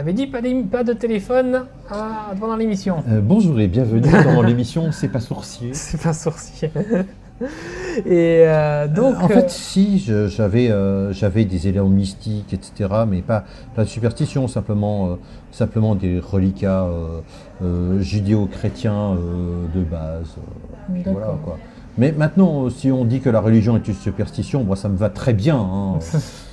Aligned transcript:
Avait 0.00 0.14
dit 0.14 0.28
pas, 0.28 0.40
de 0.40 0.94
téléphone 0.94 1.66
ah, 1.90 2.30
pendant 2.40 2.56
l'émission. 2.56 3.04
Euh, 3.10 3.20
bonjour 3.20 3.60
et 3.60 3.68
bienvenue 3.68 4.10
dans 4.24 4.40
l'émission 4.40 4.92
C'est 4.92 5.08
pas 5.10 5.20
sourcier. 5.20 5.68
C'est 5.74 6.00
pas 6.00 6.14
sourcier. 6.14 6.70
Et 8.06 8.44
euh, 8.46 8.88
donc. 8.88 9.22
en 9.22 9.28
fait, 9.28 9.50
si, 9.50 9.98
j'avais 9.98 10.70
euh, 10.70 11.12
j'avais 11.12 11.44
des 11.44 11.68
éléments 11.68 11.90
mystiques, 11.90 12.54
etc., 12.54 12.88
mais 13.06 13.20
pas, 13.20 13.44
pas 13.76 13.84
de 13.84 13.90
superstition, 13.90 14.48
simplement, 14.48 15.08
euh, 15.10 15.14
simplement 15.52 15.94
des 15.94 16.18
reliquats 16.18 16.84
euh, 16.84 17.20
euh, 17.62 18.00
judéo-chrétiens 18.00 19.16
euh, 19.18 19.66
de 19.74 19.84
base. 19.84 20.34
euh, 20.38 20.94
puis 20.94 21.02
D'accord. 21.02 21.20
voilà, 21.20 21.38
quoi. 21.44 21.58
Mais 21.98 22.12
maintenant, 22.12 22.64
euh, 22.64 22.70
si 22.70 22.90
on 22.90 23.04
dit 23.04 23.20
que 23.20 23.28
la 23.28 23.40
religion 23.40 23.76
est 23.76 23.86
une 23.86 23.94
superstition, 23.94 24.64
moi 24.64 24.76
ça 24.76 24.88
me 24.88 24.96
va 24.96 25.10
très 25.10 25.34
bien. 25.34 25.58
hein. 25.58 25.98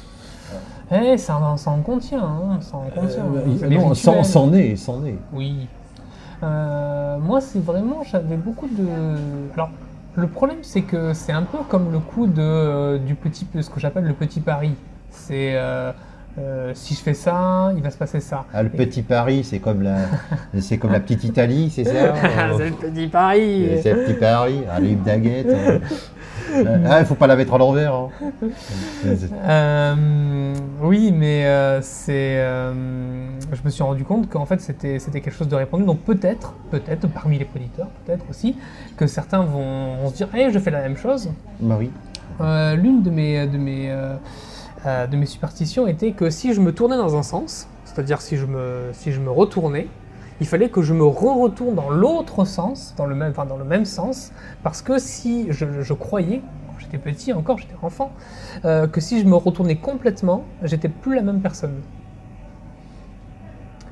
Eh, 0.91 1.17
ça, 1.17 1.37
en- 1.37 1.57
ça 1.57 1.71
en 1.71 1.79
contient, 1.81 2.23
hein, 2.23 2.59
ça 2.61 2.77
en 2.77 2.89
contient. 2.89 3.25
Euh, 3.35 3.41
C'est 3.59 3.67
des 3.69 3.75
non, 3.77 3.89
rituels. 3.89 4.23
sans 4.25 4.47
nez, 4.47 4.75
sans 4.75 4.99
nez. 4.99 5.17
Oui. 5.33 5.67
Euh, 6.43 7.17
moi, 7.17 7.41
c'est 7.41 7.63
vraiment, 7.63 8.03
j'avais 8.03 8.35
beaucoup 8.37 8.67
de. 8.67 8.85
Alors, 9.55 9.69
le 10.15 10.27
problème, 10.27 10.59
c'est 10.61 10.81
que 10.81 11.13
c'est 11.13 11.31
un 11.33 11.43
peu 11.43 11.57
comme 11.67 11.91
le 11.91 11.99
coup 11.99 12.27
de, 12.27 12.41
euh, 12.41 12.97
du 12.99 13.15
petit, 13.15 13.47
ce 13.59 13.69
que 13.69 13.79
j'appelle 13.79 14.05
le 14.05 14.13
petit 14.13 14.39
pari. 14.39 14.71
C'est 15.09 15.53
euh, 15.55 15.91
euh, 16.39 16.71
si 16.75 16.93
je 16.93 16.99
fais 17.01 17.13
ça, 17.15 17.71
il 17.75 17.81
va 17.81 17.89
se 17.89 17.97
passer 17.97 18.19
ça. 18.19 18.45
Ah, 18.53 18.61
le 18.63 18.69
petit 18.69 19.01
Paris, 19.01 19.43
c'est 19.43 19.59
comme 19.59 19.81
la, 19.81 19.97
c'est 20.59 20.77
comme 20.77 20.91
la 20.91 20.99
petite 20.99 21.23
Italie, 21.23 21.71
c'est 21.73 21.83
ça 21.83 22.13
c'est 22.57 22.69
le 22.69 22.75
petit 22.75 23.07
pari. 23.07 23.69
C'est 23.81 23.93
le 23.93 24.03
petit 24.05 24.13
Paris, 24.13 24.61
ah, 24.71 24.79
les 24.79 24.93
baguettes. 24.95 25.47
Euh. 26.51 26.85
Ah, 26.89 26.99
il 26.99 27.05
faut 27.05 27.15
pas 27.15 27.27
la 27.27 27.35
mettre 27.35 27.53
à 27.53 27.57
l'envers. 27.57 27.93
hein. 27.93 28.09
Euh, 29.45 30.53
oui, 30.81 31.11
mais 31.11 31.45
euh, 31.45 31.81
c'est. 31.81 32.37
euh, 32.39 32.73
je 33.51 33.61
me 33.63 33.69
suis 33.69 33.83
rendu 33.83 34.03
compte 34.03 34.29
qu'en 34.29 34.45
fait 34.45 34.59
c'était 34.61 34.99
c'était 34.99 35.21
quelque 35.21 35.35
chose 35.35 35.47
de 35.47 35.55
répandu. 35.55 35.83
Donc 35.85 35.99
peut-être, 35.99 36.53
peut-être 36.71 37.07
parmi 37.07 37.37
les 37.37 37.45
préditeurs, 37.45 37.87
peut-être 38.05 38.25
aussi 38.29 38.55
que 38.97 39.07
certains 39.07 39.41
vont, 39.43 39.95
vont 39.97 40.09
se 40.09 40.15
dire, 40.15 40.29
eh, 40.35 40.51
je 40.51 40.59
fais 40.59 40.71
la 40.71 40.81
même 40.81 40.97
chose. 40.97 41.29
Bah 41.59 41.77
oui. 41.79 41.91
L'une 42.39 43.01
de 43.03 43.09
mes 43.09 43.47
de 43.47 43.57
mes 43.57 43.91
de 44.85 45.17
mes 45.17 45.25
superstitions 45.25 45.87
était 45.87 46.11
que 46.11 46.29
si 46.29 46.53
je 46.53 46.61
me 46.61 46.71
tournais 46.71 46.97
dans 46.97 47.15
un 47.17 47.23
sens, 47.23 47.67
c'est-à-dire 47.85 48.21
si 48.21 48.37
je 48.37 48.45
me 48.45 48.89
si 48.93 49.11
je 49.11 49.19
me 49.19 49.31
retournais, 49.31 49.87
il 50.39 50.47
fallait 50.47 50.69
que 50.69 50.81
je 50.81 50.93
me 50.93 51.03
re-retourne 51.05 51.75
dans 51.75 51.89
l'autre 51.89 52.45
sens, 52.45 52.93
dans 52.97 53.05
le 53.05 53.15
même 53.15 53.31
enfin 53.31 53.45
dans 53.45 53.57
le 53.57 53.65
même 53.65 53.85
sens, 53.85 54.31
parce 54.63 54.81
que 54.81 54.99
si 54.99 55.47
je, 55.49 55.81
je 55.81 55.93
croyais 55.93 56.41
quand 56.67 56.73
j'étais 56.79 56.97
petit 56.97 57.33
encore, 57.33 57.57
j'étais 57.57 57.75
enfant, 57.81 58.11
euh, 58.65 58.87
que 58.87 59.01
si 59.01 59.19
je 59.19 59.25
me 59.25 59.35
retournais 59.35 59.75
complètement, 59.77 60.43
j'étais 60.63 60.89
plus 60.89 61.15
la 61.15 61.21
même 61.21 61.41
personne. 61.41 61.73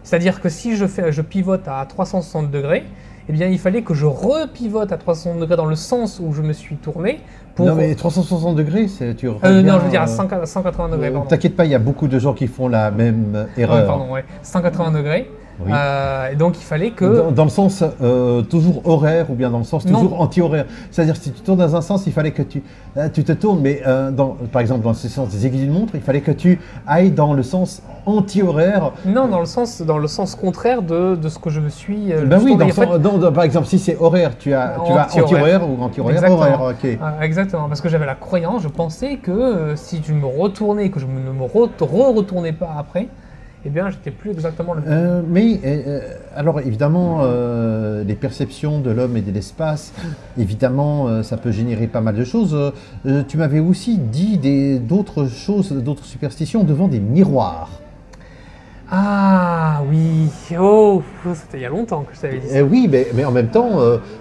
C'est-à-dire 0.03 0.39
que 0.39 0.49
si 0.49 0.75
je, 0.75 0.85
fais, 0.85 1.11
je 1.11 1.21
pivote 1.23 1.67
à 1.67 1.83
360 1.85 2.51
degrés, 2.51 2.83
eh 3.27 3.33
bien, 3.33 3.47
il 3.47 3.57
fallait 3.57 3.81
que 3.81 3.95
je 3.95 4.05
repivote 4.05 4.91
à 4.91 4.97
360 4.97 5.39
degrés 5.39 5.57
dans 5.57 5.65
le 5.65 5.75
sens 5.75 6.21
où 6.23 6.31
je 6.31 6.43
me 6.43 6.53
suis 6.53 6.75
tourné 6.75 7.21
pour. 7.55 7.65
Non 7.65 7.73
mais 7.73 7.95
360 7.95 8.55
degrés, 8.55 8.87
c'est 8.87 9.15
tu 9.15 9.27
Euh, 9.27 9.63
non, 9.63 9.79
je 9.79 9.85
veux 9.85 9.89
dire 9.89 10.01
à 10.01 10.03
euh, 10.03 10.07
100 10.07 10.45
180 10.45 10.89
degrés, 10.89 11.07
euh. 11.07 11.19
T'inquiète 11.27 11.55
pas, 11.55 11.65
il 11.65 11.71
y 11.71 11.75
a 11.75 11.79
beaucoup 11.79 12.07
de 12.07 12.19
gens 12.19 12.33
qui 12.33 12.45
font 12.45 12.67
la 12.67 12.91
même 12.91 13.33
euh, 13.33 13.45
Ouais, 13.45 13.63
erreur. 13.63 13.87
pardon, 13.87 14.11
ouais. 14.13 14.25
180 14.43 14.91
degrés. 14.91 15.31
Oui. 15.63 15.71
Euh, 15.73 16.31
et 16.31 16.35
donc, 16.35 16.57
il 16.57 16.63
fallait 16.63 16.91
que. 16.91 17.05
Dans, 17.05 17.31
dans 17.31 17.43
le 17.45 17.49
sens 17.49 17.83
euh, 18.01 18.41
toujours 18.41 18.81
horaire 18.87 19.29
ou 19.29 19.35
bien 19.35 19.49
dans 19.49 19.59
le 19.59 19.63
sens 19.63 19.85
toujours 19.85 20.19
anti-horaire. 20.19 20.65
C'est-à-dire 20.91 21.15
si 21.15 21.31
tu 21.31 21.41
tournes 21.41 21.59
dans 21.59 21.75
un 21.75 21.81
sens, 21.81 22.05
il 22.07 22.13
fallait 22.13 22.31
que 22.31 22.41
tu, 22.41 22.61
euh, 22.97 23.07
tu 23.13 23.23
te 23.23 23.31
tournes, 23.31 23.61
mais 23.61 23.81
euh, 23.87 24.11
dans, 24.11 24.35
par 24.51 24.61
exemple 24.61 24.81
dans 24.81 24.93
ce 24.93 25.07
sens 25.07 25.29
des 25.29 25.45
aiguilles 25.45 25.61
d'une 25.61 25.71
montre, 25.73 25.93
il 25.95 26.01
fallait 26.01 26.21
que 26.21 26.31
tu 26.31 26.59
ailles 26.87 27.11
dans 27.11 27.33
le 27.33 27.41
sens 27.43 27.81
anti-horaire. 28.05 28.91
Non, 29.05 29.27
dans 29.27 29.39
le 29.39 29.45
sens, 29.45 29.81
dans 29.81 29.97
le 29.97 30.07
sens 30.07 30.35
contraire 30.35 30.81
de, 30.81 31.15
de 31.15 31.29
ce 31.29 31.39
que 31.39 31.49
je 31.49 31.59
me 31.59 31.69
suis. 31.69 32.11
ben 32.25 32.39
oui, 32.43 32.55
dans. 32.57 32.65
En 32.65 32.69
fait, 32.69 32.99
dans- 32.99 33.31
par 33.31 33.43
exemple 33.43 33.67
si 33.67 33.79
c'est 33.79 33.97
horaire, 33.99 34.37
tu 34.37 34.53
as, 34.53 34.75
tu 34.85 34.91
as 34.91 35.05
Anti-horaire. 35.23 35.61
ou 35.69 35.81
anti-horaire, 35.81 36.15
Exactement. 36.17 36.41
horaire, 36.41 36.75
exactement, 37.21 37.67
parce 37.67 37.81
que 37.81 37.89
j'avais 37.89 38.05
la 38.05 38.15
croyance, 38.15 38.61
je 38.61 38.67
pensais 38.67 39.17
que 39.17 39.73
si 39.75 40.01
je 40.05 40.13
me 40.13 40.25
retournais, 40.25 40.89
que 40.89 40.99
je 40.99 41.05
ne 41.05 41.11
me 41.31 41.45
re- 41.45 41.69
re-retournais 41.79 42.51
pas 42.53 42.75
après, 42.77 43.07
eh 43.65 43.69
bien, 43.69 43.89
j'étais 43.89 44.11
plus 44.11 44.29
exactement 44.31 44.75
le 44.75 44.81
même. 44.81 44.89
Euh, 44.91 45.21
mais 45.27 45.59
euh, 45.65 45.81
euh, 45.87 45.99
alors 46.35 46.59
évidemment, 46.59 47.21
euh, 47.21 48.03
les 48.03 48.13
perceptions 48.13 48.79
de 48.79 48.91
l'homme 48.91 49.17
et 49.17 49.21
de 49.21 49.31
l'espace, 49.31 49.91
évidemment, 50.37 51.23
ça 51.23 51.37
peut 51.37 51.51
générer 51.51 51.87
pas 51.87 52.01
mal 52.01 52.15
de 52.15 52.23
choses. 52.23 52.55
Tu 53.27 53.37
m'avais 53.37 53.59
aussi 53.59 53.97
dit 53.97 54.39
d'autres 54.79 55.25
choses, 55.27 55.71
d'autres 55.71 56.05
superstitions 56.05 56.63
devant 56.63 56.87
des 56.87 56.99
miroirs. 56.99 57.81
Ah 58.91 59.81
oui, 59.89 60.29
oh, 60.59 61.01
c'était 61.33 61.57
il 61.57 61.61
y 61.61 61.65
a 61.65 61.69
longtemps 61.69 62.03
que 62.03 62.15
je 62.15 62.21
t'avais 62.21 62.37
dit 62.37 62.47
ça. 62.47 62.59
Eh 62.59 62.61
oui, 62.61 62.87
mais, 62.89 63.07
mais 63.15 63.25
en 63.25 63.31
même 63.31 63.47
temps, 63.49 63.79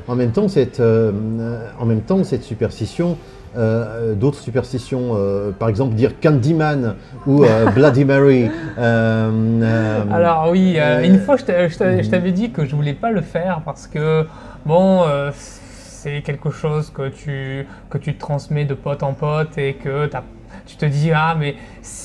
en 0.08 0.14
même 0.14 0.32
temps, 0.32 0.48
cette, 0.48 0.80
en 0.80 1.84
même 1.84 2.00
temps, 2.00 2.24
cette 2.24 2.44
superstition. 2.44 3.18
Euh, 3.56 4.14
d'autres 4.14 4.38
superstitions, 4.38 5.12
euh, 5.16 5.50
par 5.52 5.68
exemple 5.68 5.94
dire 5.94 6.12
Candyman 6.20 6.96
ou 7.26 7.44
euh, 7.44 7.70
Bloody 7.70 8.04
Mary. 8.04 8.50
euh, 8.78 10.04
Alors 10.12 10.50
oui, 10.50 10.76
une 11.04 11.18
fois 11.20 11.36
je 11.36 11.44
je 11.44 12.08
t'avais 12.10 12.32
dit 12.32 12.50
que 12.50 12.64
je 12.64 12.74
voulais 12.74 12.94
pas 12.94 13.10
le 13.10 13.20
faire 13.20 13.62
parce 13.64 13.86
que 13.86 14.26
bon, 14.66 15.02
c'est 15.32 16.22
quelque 16.22 16.50
chose 16.50 16.90
que 16.90 17.08
tu 17.08 17.66
que 17.90 17.98
tu 17.98 18.16
transmets 18.16 18.64
de 18.64 18.74
pote 18.74 19.02
en 19.02 19.14
pote 19.14 19.56
et 19.58 19.74
que 19.74 20.06
t'as- 20.06 20.22
tu 20.66 20.76
te 20.76 20.84
dis 20.86 21.10
ah 21.14 21.34
mais 21.38 21.54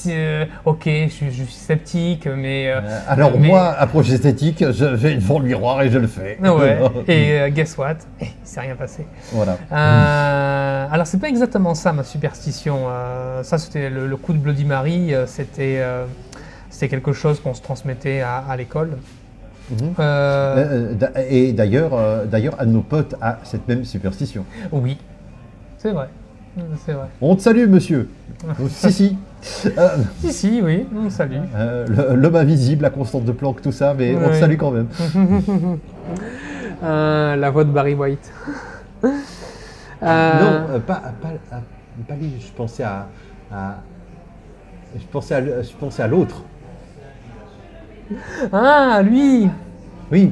euh, 0.07 0.45
ok 0.65 0.83
je, 0.85 1.07
suis- 1.09 1.31
je 1.31 1.43
suis 1.43 1.53
sceptique 1.53 2.25
mais 2.27 2.67
euh, 2.69 2.79
euh, 2.83 2.99
alors 3.07 3.31
mais- 3.37 3.47
moi, 3.47 3.67
approche 3.77 4.09
esthétique, 4.09 4.63
je 4.71 4.85
vais 4.85 5.15
devant 5.15 5.39
le 5.39 5.45
miroir 5.45 5.81
et 5.81 5.89
je 5.89 5.97
le 5.97 6.07
fais. 6.07 6.37
ouais 6.41 6.77
et 7.07 7.51
guess 7.51 7.77
what? 7.77 7.97
Il 8.21 8.27
s'est 8.43 8.61
rien 8.61 8.75
passé. 8.75 9.05
voilà. 9.31 9.57
Euh, 9.71 10.87
alors 10.91 11.07
c'est 11.07 11.19
pas 11.19 11.29
exactement 11.29 11.75
ça 11.75 11.93
ma 11.93 12.03
superstition. 12.03 12.87
Ça 13.43 13.57
c'était 13.57 13.89
le, 13.89 14.07
le 14.07 14.17
coup 14.17 14.33
de 14.33 14.39
Bloody 14.39 14.65
Mary. 14.65 15.13
c'était 15.27 15.81
c'était 16.69 16.87
quelque 16.89 17.13
chose 17.13 17.39
qu'on 17.41 17.53
se 17.53 17.61
transmettait 17.61 18.21
à, 18.21 18.43
à 18.49 18.55
l'école. 18.57 18.97
Mhm. 19.71 19.93
Euh, 19.99 20.93
Et 21.29 21.53
d'ailleurs, 21.53 21.91
d'ailleurs, 22.25 22.55
un 22.59 22.65
de 22.65 22.71
nos 22.71 22.81
potes 22.81 23.15
a 23.21 23.37
cette 23.43 23.67
même 23.67 23.85
superstition. 23.85 24.43
Oui, 24.71 24.97
c'est 25.77 25.91
vrai. 25.91 26.07
C'est 26.85 26.93
vrai. 26.93 27.07
On 27.21 27.35
te 27.35 27.41
salue, 27.41 27.67
monsieur. 27.69 28.09
si, 28.69 28.91
si. 28.91 29.17
Euh, 29.77 29.87
Si, 30.19 30.33
si, 30.33 30.61
oui, 30.61 30.85
on 30.95 31.09
salue. 31.09 31.37
euh, 31.55 32.15
L'homme 32.15 32.35
invisible, 32.35 32.83
la 32.83 32.89
constante 32.89 33.23
de 33.25 33.31
Planck, 33.31 33.61
tout 33.61 33.71
ça, 33.71 33.93
mais 33.97 34.15
on 34.15 34.29
te 34.29 34.35
salue 34.35 34.57
quand 34.57 34.71
même. 34.71 34.87
Euh, 36.81 37.35
la 37.35 37.49
voix 37.49 37.65
de 37.65 37.71
Barry 37.71 37.93
White. 37.93 38.31
Euh, 39.03 39.09
Non, 40.01 40.75
euh, 40.75 40.79
pas, 40.79 41.01
pas, 41.21 41.27
pas 42.07 42.15
lui, 42.15 42.31
je 42.39 42.51
pensais 42.53 42.83
à. 42.83 43.09
à- 43.51 43.79
je 44.95 45.03
pensais 45.11 45.35
à, 45.35 45.61
je 45.61 45.73
pensais 45.77 46.01
à 46.03 46.07
l'autre. 46.07 46.41
Ah, 48.53 49.01
lui 49.03 49.49
Oui. 50.09 50.31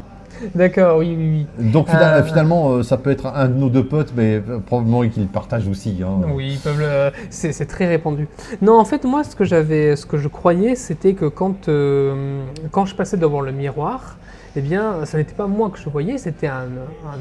D'accord, 0.56 0.98
oui, 1.00 1.16
oui, 1.18 1.46
oui. 1.58 1.72
Donc 1.72 1.90
Euh, 1.90 2.24
finalement, 2.24 2.70
euh, 2.72 2.84
ça 2.84 2.98
peut 2.98 3.10
être 3.12 3.28
un 3.28 3.48
de 3.48 3.54
nos 3.56 3.70
deux 3.70 3.86
potes, 3.86 4.14
mais 4.16 4.36
euh, 4.48 4.60
probablement 4.60 5.02
qu'il 5.08 5.24
le 5.24 5.30
partage 5.30 5.68
aussi. 5.68 6.00
hein. 6.04 6.22
Oui, 6.34 6.60
le- 6.66 7.12
c'est, 7.30 7.66
très 7.66 7.88
répandu. 7.88 8.28
Non, 8.62 8.80
en 8.80 8.86
fait, 8.86 9.04
moi, 9.04 9.24
ce 9.24 9.36
que 9.36 9.44
j'avais, 9.46 9.96
ce 9.96 10.06
que 10.06 10.18
je 10.18 10.28
croyais, 10.28 10.76
c'était 10.76 11.14
que 11.14 11.26
quand, 11.26 11.70
euh, 11.70 12.42
quand 12.72 12.86
je 12.86 12.96
passais 12.96 13.18
devant 13.18 13.42
le 13.42 13.52
miroir, 13.52 14.18
eh 14.56 14.62
bien, 14.62 15.06
ça 15.06 15.18
n'était 15.18 15.34
pas 15.36 15.48
moi 15.48 15.70
que 15.70 15.80
je 15.80 15.90
voyais, 15.90 16.18
c'était 16.18 16.48
un, 16.48 16.68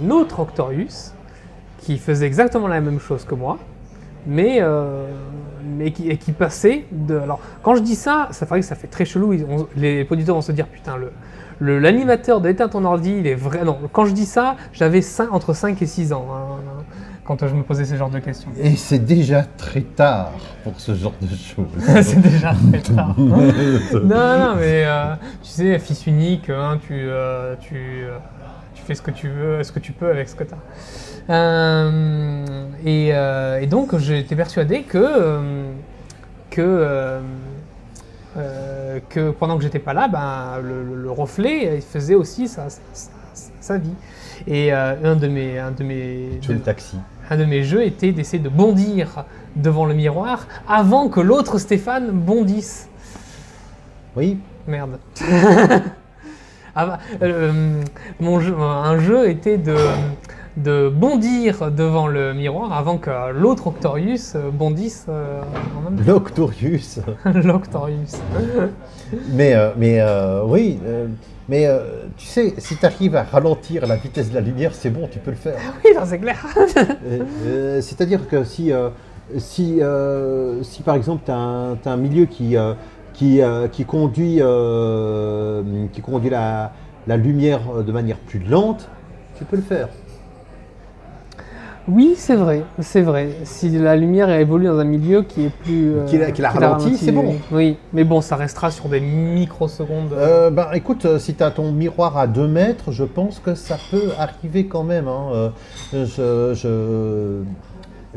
un 0.04 0.10
autre 0.10 0.40
Octorius 0.40 1.12
qui 1.80 1.98
faisait 1.98 2.26
exactement 2.26 2.68
la 2.68 2.80
même 2.80 2.98
chose 3.00 3.24
que 3.24 3.34
moi, 3.34 3.58
mais, 4.26 4.58
euh, 4.60 5.06
mais 5.64 5.92
qui, 5.92 6.10
et 6.10 6.16
qui 6.16 6.32
passait 6.32 6.84
de. 6.90 7.16
Alors, 7.16 7.38
quand 7.62 7.74
je 7.76 7.82
dis 7.82 7.94
ça, 7.94 8.28
ça 8.32 8.44
fait 8.46 8.60
que 8.60 8.66
ça 8.66 8.74
fait 8.74 8.88
très 8.88 9.04
chelou. 9.04 9.32
ils- 9.34 9.44
on- 9.48 9.66
les 9.76 10.06
auditeurs 10.10 10.34
vont 10.34 10.40
se 10.42 10.52
dire, 10.52 10.66
putain, 10.66 10.96
le. 10.96 11.12
L'animateur 11.60 12.40
d'éteindre 12.40 12.72
ton 12.72 12.84
ordi, 12.84 13.16
il 13.18 13.26
est 13.26 13.34
vrai. 13.34 13.64
Non, 13.64 13.78
quand 13.92 14.04
je 14.04 14.12
dis 14.12 14.26
ça, 14.26 14.56
j'avais 14.72 15.00
entre 15.30 15.54
5 15.54 15.80
et 15.80 15.86
6 15.86 16.12
ans 16.12 16.26
hein, 16.32 16.82
quand 17.26 17.46
je 17.46 17.54
me 17.54 17.62
posais 17.62 17.84
ce 17.84 17.96
genre 17.96 18.10
de 18.10 18.20
questions. 18.20 18.50
Et 18.58 18.76
c'est 18.76 19.04
déjà 19.04 19.42
très 19.42 19.80
tard 19.80 20.32
pour 20.62 20.78
ce 20.78 20.94
genre 20.94 21.14
de 21.20 21.28
choses. 21.28 21.66
c'est 22.02 22.20
déjà 22.20 22.54
très 22.70 22.94
tard. 22.94 23.14
non, 23.18 24.38
non, 24.38 24.54
mais 24.56 24.84
euh, 24.84 25.14
tu 25.42 25.50
sais, 25.50 25.78
fils 25.78 26.06
unique, 26.06 26.48
hein, 26.50 26.78
tu, 26.86 26.94
euh, 26.94 27.56
tu, 27.60 27.74
euh, 27.74 28.18
tu 28.74 28.82
fais 28.82 28.94
ce 28.94 29.02
que 29.02 29.10
tu 29.10 29.28
veux, 29.28 29.62
ce 29.64 29.72
que 29.72 29.80
tu 29.80 29.92
peux 29.92 30.08
avec 30.08 30.28
ce 30.28 30.36
que 30.36 30.44
tu 30.44 30.54
as. 31.28 31.90
et, 32.84 33.62
et 33.62 33.66
donc, 33.66 33.96
j'étais 33.98 34.36
persuadé 34.36 34.82
que, 34.82 35.54
que, 36.50 37.20
euh, 38.36 38.98
que 39.08 39.30
pendant 39.30 39.56
que 39.56 39.62
j'étais 39.62 39.78
pas 39.78 39.94
là, 39.94 40.08
ben, 40.08 40.58
le, 40.62 40.82
le- 40.84 41.02
le 41.02 41.10
reflet, 41.10 41.76
il 41.76 41.82
faisait 41.82 42.14
aussi 42.14 42.48
sa, 42.48 42.68
sa- 42.70 42.80
sa- 42.92 43.10
sa 43.60 43.78
vie. 43.78 43.94
Et 44.46 44.72
euh, 44.72 44.94
un 45.04 45.16
de 45.16 45.26
mes, 45.28 45.58
un 45.58 45.70
de 45.70 45.82
mes, 45.82 46.40
le 46.48 46.60
taxi. 46.60 46.98
un 47.30 47.36
de 47.36 47.44
mes 47.44 47.62
jeux 47.64 47.84
était 47.84 48.12
d'essayer 48.12 48.42
de 48.42 48.48
bondir 48.48 49.24
devant 49.56 49.86
le 49.86 49.94
miroir 49.94 50.46
avant 50.68 51.08
que 51.08 51.20
l'autre 51.20 51.58
Stéphane 51.58 52.10
bondisse. 52.10 52.88
Oui. 54.16 54.38
Merde. 54.66 54.98
Ah 56.78 56.84
bah, 56.84 56.98
euh, 57.22 57.82
mon 58.20 58.38
jeu, 58.38 58.54
un 58.58 58.98
jeu 59.00 59.30
était 59.30 59.56
de, 59.56 59.74
de 60.56 60.88
bondir 60.88 61.70
devant 61.70 62.06
le 62.06 62.32
miroir 62.32 62.72
avant 62.72 62.96
que 62.96 63.32
l'autre 63.32 63.66
Octorius 63.66 64.34
euh, 64.34 64.50
bondisse 64.50 65.06
euh, 65.08 65.42
en 65.76 65.90
même 65.90 65.98
temps. 65.98 66.12
L'Octorius. 66.12 67.00
L'Octorius. 67.24 68.18
Mais, 69.32 69.54
euh, 69.54 69.70
mais 69.76 70.00
euh, 70.00 70.42
oui, 70.44 70.78
mais 71.48 71.68
tu 72.16 72.26
sais, 72.26 72.54
si 72.58 72.76
tu 72.76 72.84
arrives 72.84 73.14
à 73.14 73.22
ralentir 73.22 73.86
la 73.86 73.96
vitesse 73.96 74.30
de 74.30 74.34
la 74.34 74.40
lumière, 74.40 74.74
c'est 74.74 74.90
bon, 74.90 75.08
tu 75.10 75.18
peux 75.18 75.30
le 75.30 75.36
faire. 75.36 75.58
Oui, 75.84 75.92
c'est 76.04 76.18
clair. 76.18 76.44
C'est-à-dire 77.80 78.26
que 78.28 78.42
si, 78.42 78.72
si, 79.36 79.80
si 80.62 80.82
par 80.82 80.96
exemple 80.96 81.22
tu 81.24 81.30
as, 81.30 81.92
un 81.92 81.96
milieu 81.96 82.24
qui, 82.24 82.56
qui, 83.12 83.40
qui 83.70 83.84
conduit, 83.84 84.40
qui 85.92 86.00
conduit 86.00 86.30
la, 86.30 86.72
la 87.06 87.16
lumière 87.16 87.60
de 87.86 87.92
manière 87.92 88.18
plus 88.18 88.40
lente, 88.40 88.88
tu 89.38 89.44
peux 89.44 89.56
le 89.56 89.62
faire. 89.62 89.88
Oui, 91.88 92.14
c'est 92.16 92.34
vrai, 92.34 92.64
c'est 92.80 93.00
vrai. 93.00 93.28
Si 93.44 93.68
la 93.70 93.94
lumière 93.94 94.28
évolue 94.30 94.66
dans 94.66 94.78
un 94.80 94.84
milieu 94.84 95.22
qui 95.22 95.44
est 95.44 95.50
plus... 95.50 95.94
euh, 95.94 96.04
Qui 96.06 96.18
la- 96.18 96.32
qui 96.32 96.42
la 96.42 96.50
ralentit, 96.50 96.96
c'est 96.96 97.12
bon. 97.12 97.34
Oui, 97.52 97.76
mais 97.92 98.02
bon, 98.02 98.20
ça 98.20 98.34
restera 98.34 98.72
sur 98.72 98.88
des 98.88 98.98
microsecondes. 99.00 100.12
Euh, 100.14 100.50
ben, 100.50 100.66
écoute, 100.74 101.04
euh, 101.04 101.18
si 101.20 101.34
tu 101.34 101.44
as 101.44 101.52
ton 101.52 101.70
miroir 101.70 102.18
à 102.18 102.26
2 102.26 102.48
mètres, 102.48 102.90
je 102.90 103.04
pense 103.04 103.38
que 103.38 103.54
ça 103.54 103.76
peut 103.92 104.10
arriver 104.18 104.66
quand 104.66 104.82
même. 104.82 105.06
hein. 105.06 105.30
Euh, 105.32 105.48
je- 105.92 106.54
je- 106.54 107.42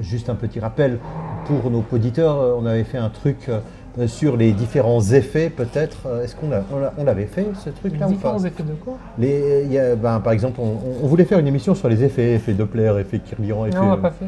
Juste 0.01 0.29
un 0.29 0.35
petit 0.35 0.61
rappel 0.61 0.97
pour 1.45 1.69
nos 1.69 1.83
auditeurs, 1.91 2.39
euh, 2.39 2.55
on 2.57 2.65
avait 2.65 2.85
fait 2.85 2.97
un 2.97 3.09
truc 3.09 3.35
euh, 3.49 3.59
sur 4.07 4.37
les 4.37 4.51
différents 4.51 5.01
effets, 5.01 5.49
peut-être. 5.49 5.97
Euh, 6.07 6.23
Est-ce 6.23 6.35
qu'on 6.35 6.51
a- 6.51 6.61
on 6.71 7.03
on 7.03 7.07
fait, 7.27 7.47
ce 7.63 7.69
truc-là 7.69 8.05
ou 8.07 8.09
pas 8.11 8.15
Différents 8.15 8.43
effets 8.45 8.63
de 8.63 8.73
quoi 8.73 8.97
Les- 9.17 9.63
il 9.65 9.71
y 9.73 9.79
a- 9.79 9.95
ben, 9.95 10.19
Par 10.19 10.33
exemple, 10.33 10.59
on, 10.61 10.77
on 11.03 11.07
voulait 11.07 11.25
faire 11.25 11.39
une 11.39 11.47
émission 11.47 11.75
sur 11.75 11.89
les 11.89 12.03
effets, 12.03 12.33
effets 12.35 12.53
Doppler, 12.53 12.93
effets 12.99 13.19
Kirlian, 13.19 13.65
effets... 13.65 13.77
Non, 13.77 13.85
on 13.85 13.89
l'a 13.91 13.97
pas 13.97 14.11
fait. 14.11 14.25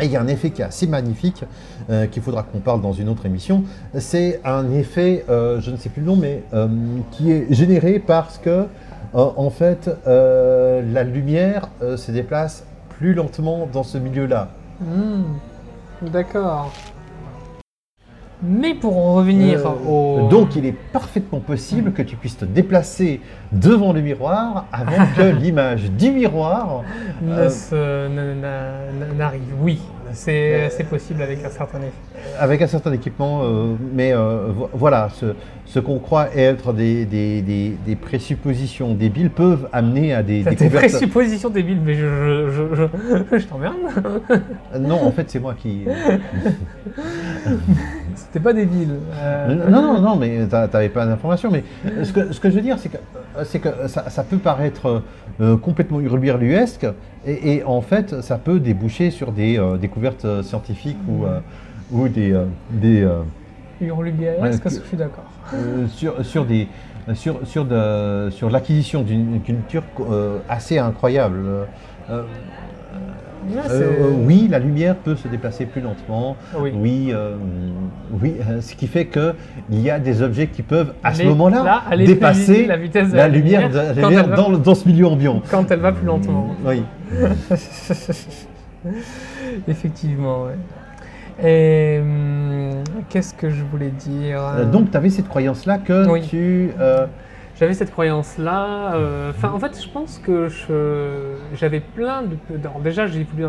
Et 0.00 0.04
il 0.04 0.12
y 0.12 0.16
a 0.16 0.20
un 0.20 0.28
effet 0.28 0.50
qui 0.50 0.62
est 0.62 0.64
assez 0.66 0.86
magnifique, 0.86 1.42
euh, 1.90 2.06
qu'il 2.06 2.22
faudra 2.22 2.44
qu'on 2.44 2.58
parle 2.60 2.80
dans 2.80 2.92
une 2.92 3.08
autre 3.08 3.26
émission. 3.26 3.64
C'est 3.98 4.40
un 4.44 4.70
effet, 4.72 5.24
euh, 5.28 5.60
je 5.60 5.72
ne 5.72 5.76
sais 5.76 5.88
plus 5.88 6.02
le 6.02 6.06
nom, 6.06 6.14
mais 6.16 6.44
euh, 6.54 6.68
qui 7.10 7.32
est 7.32 7.52
généré 7.52 7.98
parce 7.98 8.38
que, 8.38 8.48
euh, 8.50 8.64
en 9.14 9.50
fait, 9.50 9.90
euh, 10.06 10.82
la 10.92 11.02
lumière 11.02 11.68
euh, 11.82 11.96
se 11.96 12.12
déplace 12.12 12.62
plus 12.90 13.12
lentement 13.12 13.68
dans 13.72 13.82
ce 13.82 13.98
milieu-là. 13.98 14.48
Hmm, 14.80 15.22
D'accord. 16.12 16.72
Mais 18.42 18.74
pour 18.74 18.96
en 18.96 19.14
revenir 19.14 19.66
Euh, 19.66 19.70
au... 19.88 20.28
Donc, 20.28 20.54
il 20.54 20.64
est 20.64 20.74
parfaitement 20.92 21.40
possible 21.40 21.92
que 21.92 22.02
tu 22.02 22.14
puisses 22.16 22.36
te 22.38 22.44
déplacer 22.44 23.20
devant 23.50 23.92
le 23.92 24.00
miroir 24.00 24.66
avant 24.72 25.06
que 25.16 25.22
l'image 25.40 25.90
du 25.90 26.10
miroir. 26.12 26.82
euh, 27.72 28.08
n'arrive. 29.16 29.42
Oui, 29.60 29.80
c'est 30.12 30.54
Euh, 30.54 30.68
c'est 30.70 30.84
possible 30.88 31.20
avec 31.22 31.44
un 31.44 31.48
certain 31.50 31.78
effet. 31.78 31.92
avec 32.38 32.62
un 32.62 32.66
certain 32.68 32.92
équipement, 32.92 33.40
euh, 33.42 33.74
mais 33.92 34.12
vo- 34.12 34.70
voilà, 34.72 35.08
ce, 35.14 35.34
ce 35.66 35.80
qu'on 35.80 35.98
croit 35.98 36.28
être 36.36 36.72
des, 36.72 37.04
des, 37.06 37.42
des- 37.42 37.76
des 37.84 37.96
présuppositions 37.96 38.94
débiles 38.94 39.30
peuvent 39.30 39.68
amener 39.72 40.14
à 40.14 40.22
des 40.22 40.42
T'as 40.44 40.50
des 40.50 40.56
découvertes. 40.56 40.86
présuppositions 40.92 41.50
débiles, 41.50 41.80
mais 41.84 41.94
je, 41.94 42.50
je, 42.50 43.36
je, 43.38 43.44
t'emmerde. 43.46 43.74
Non, 44.78 45.02
en 45.04 45.10
fait, 45.10 45.28
c'est 45.28 45.40
moi 45.40 45.54
qui. 45.60 45.84
C'était 48.38 48.44
pas 48.44 48.52
débile. 48.52 48.94
Euh, 49.20 49.68
Non, 49.68 49.82
non, 49.94 50.00
non, 50.00 50.16
mais 50.16 50.46
t'a- 50.46 50.68
t'avais 50.68 50.88
pas 50.88 51.04
d'informations. 51.06 51.50
Mais 51.50 51.64
ce 52.04 52.12
que, 52.12 52.32
ce 52.32 52.38
que 52.38 52.50
je 52.50 52.54
veux 52.54 52.60
dire, 52.60 52.78
c'est 52.78 52.88
que, 52.88 52.98
c'est 53.44 53.58
que 53.58 53.88
ça, 53.88 54.08
ça 54.10 54.22
peut 54.22 54.36
paraître 54.38 55.02
euh, 55.40 55.56
complètement 55.56 55.98
hurluberluesque, 56.00 56.86
et, 57.26 57.54
et 57.56 57.64
en 57.64 57.80
fait, 57.80 58.20
ça 58.22 58.38
peut 58.38 58.60
déboucher 58.60 59.10
sur 59.10 59.32
des 59.32 59.58
euh, 59.58 59.76
découvertes 59.76 60.42
scientifiques 60.42 60.98
ou, 61.08 61.24
ou 61.90 62.08
des. 62.08 62.32
des 62.70 63.06
Hurluberluesque, 63.80 64.64
Ouais, 64.64 64.70
je 64.70 64.80
suis 64.86 64.96
d'accord 64.96 65.24
sur, 65.88 66.24
sur, 66.24 66.44
des, 66.44 66.68
sur, 67.14 67.40
sur, 67.44 67.64
de- 67.64 68.28
sur 68.30 68.50
l'acquisition 68.50 69.02
d'une 69.02 69.40
culture 69.42 69.82
euh, 70.10 70.38
assez 70.48 70.78
incroyable. 70.78 71.38
Euh, 72.10 72.22
Ouais, 73.50 73.56
euh, 73.70 73.82
euh, 73.82 74.10
oui, 74.26 74.48
la 74.50 74.58
lumière 74.58 74.96
peut 74.96 75.16
se 75.16 75.28
déplacer 75.28 75.64
plus 75.66 75.80
lentement. 75.80 76.36
Oui. 76.58 76.72
Oui, 76.74 77.10
euh, 77.12 77.36
oui 78.20 78.34
euh, 78.48 78.60
ce 78.60 78.74
qui 78.74 78.86
fait 78.86 79.06
que 79.06 79.34
il 79.70 79.80
y 79.80 79.90
a 79.90 79.98
des 79.98 80.22
objets 80.22 80.48
qui 80.48 80.62
peuvent 80.62 80.92
à 81.02 81.14
ce 81.14 81.22
moment-là 81.24 81.82
dépasser 81.96 82.66
la 82.66 82.76
vitesse 82.76 83.10
de 83.10 83.16
la 83.16 83.28
la 83.28 83.28
lumière, 83.28 83.68
lumière, 83.68 83.84
de- 83.94 83.96
la 83.96 84.02
quand 84.02 84.08
lumière 84.08 84.24
elle 84.24 84.30
va- 84.52 84.58
dans, 84.58 84.74
ce 84.74 84.88
milieu 84.88 85.06
ambiant. 85.06 85.42
Quand 85.50 85.70
elle 85.70 85.80
va 85.80 85.92
plus 85.92 86.06
lentement. 86.06 86.54
Oui. 86.64 86.82
Effectivement, 89.68 90.44
ouais. 90.44 90.56
Et 91.48 92.00
hum, 92.00 92.82
qu'est-ce 93.08 93.32
que 93.34 93.48
je 93.50 93.62
voulais 93.64 93.90
dire? 93.90 94.40
Donc, 94.72 94.90
tu 94.90 94.96
avais 94.96 95.10
cette 95.10 95.28
croyance-là 95.28 95.78
que 95.78 96.08
Oui. 96.08 96.22
tu. 96.22 96.70
J'avais 97.58 97.74
cette 97.74 97.90
croyance-là. 97.90 98.94
euh, 98.94 99.32
en 99.42 99.58
fait, 99.58 99.82
je 99.82 99.88
pense 99.88 100.18
que 100.18 100.48
j'avais 101.54 101.80
plein 101.80 102.22
de. 102.22 102.36
alors 102.64 102.80
déjà, 102.80 103.06
j'ai 103.06 103.20
évolué, 103.20 103.48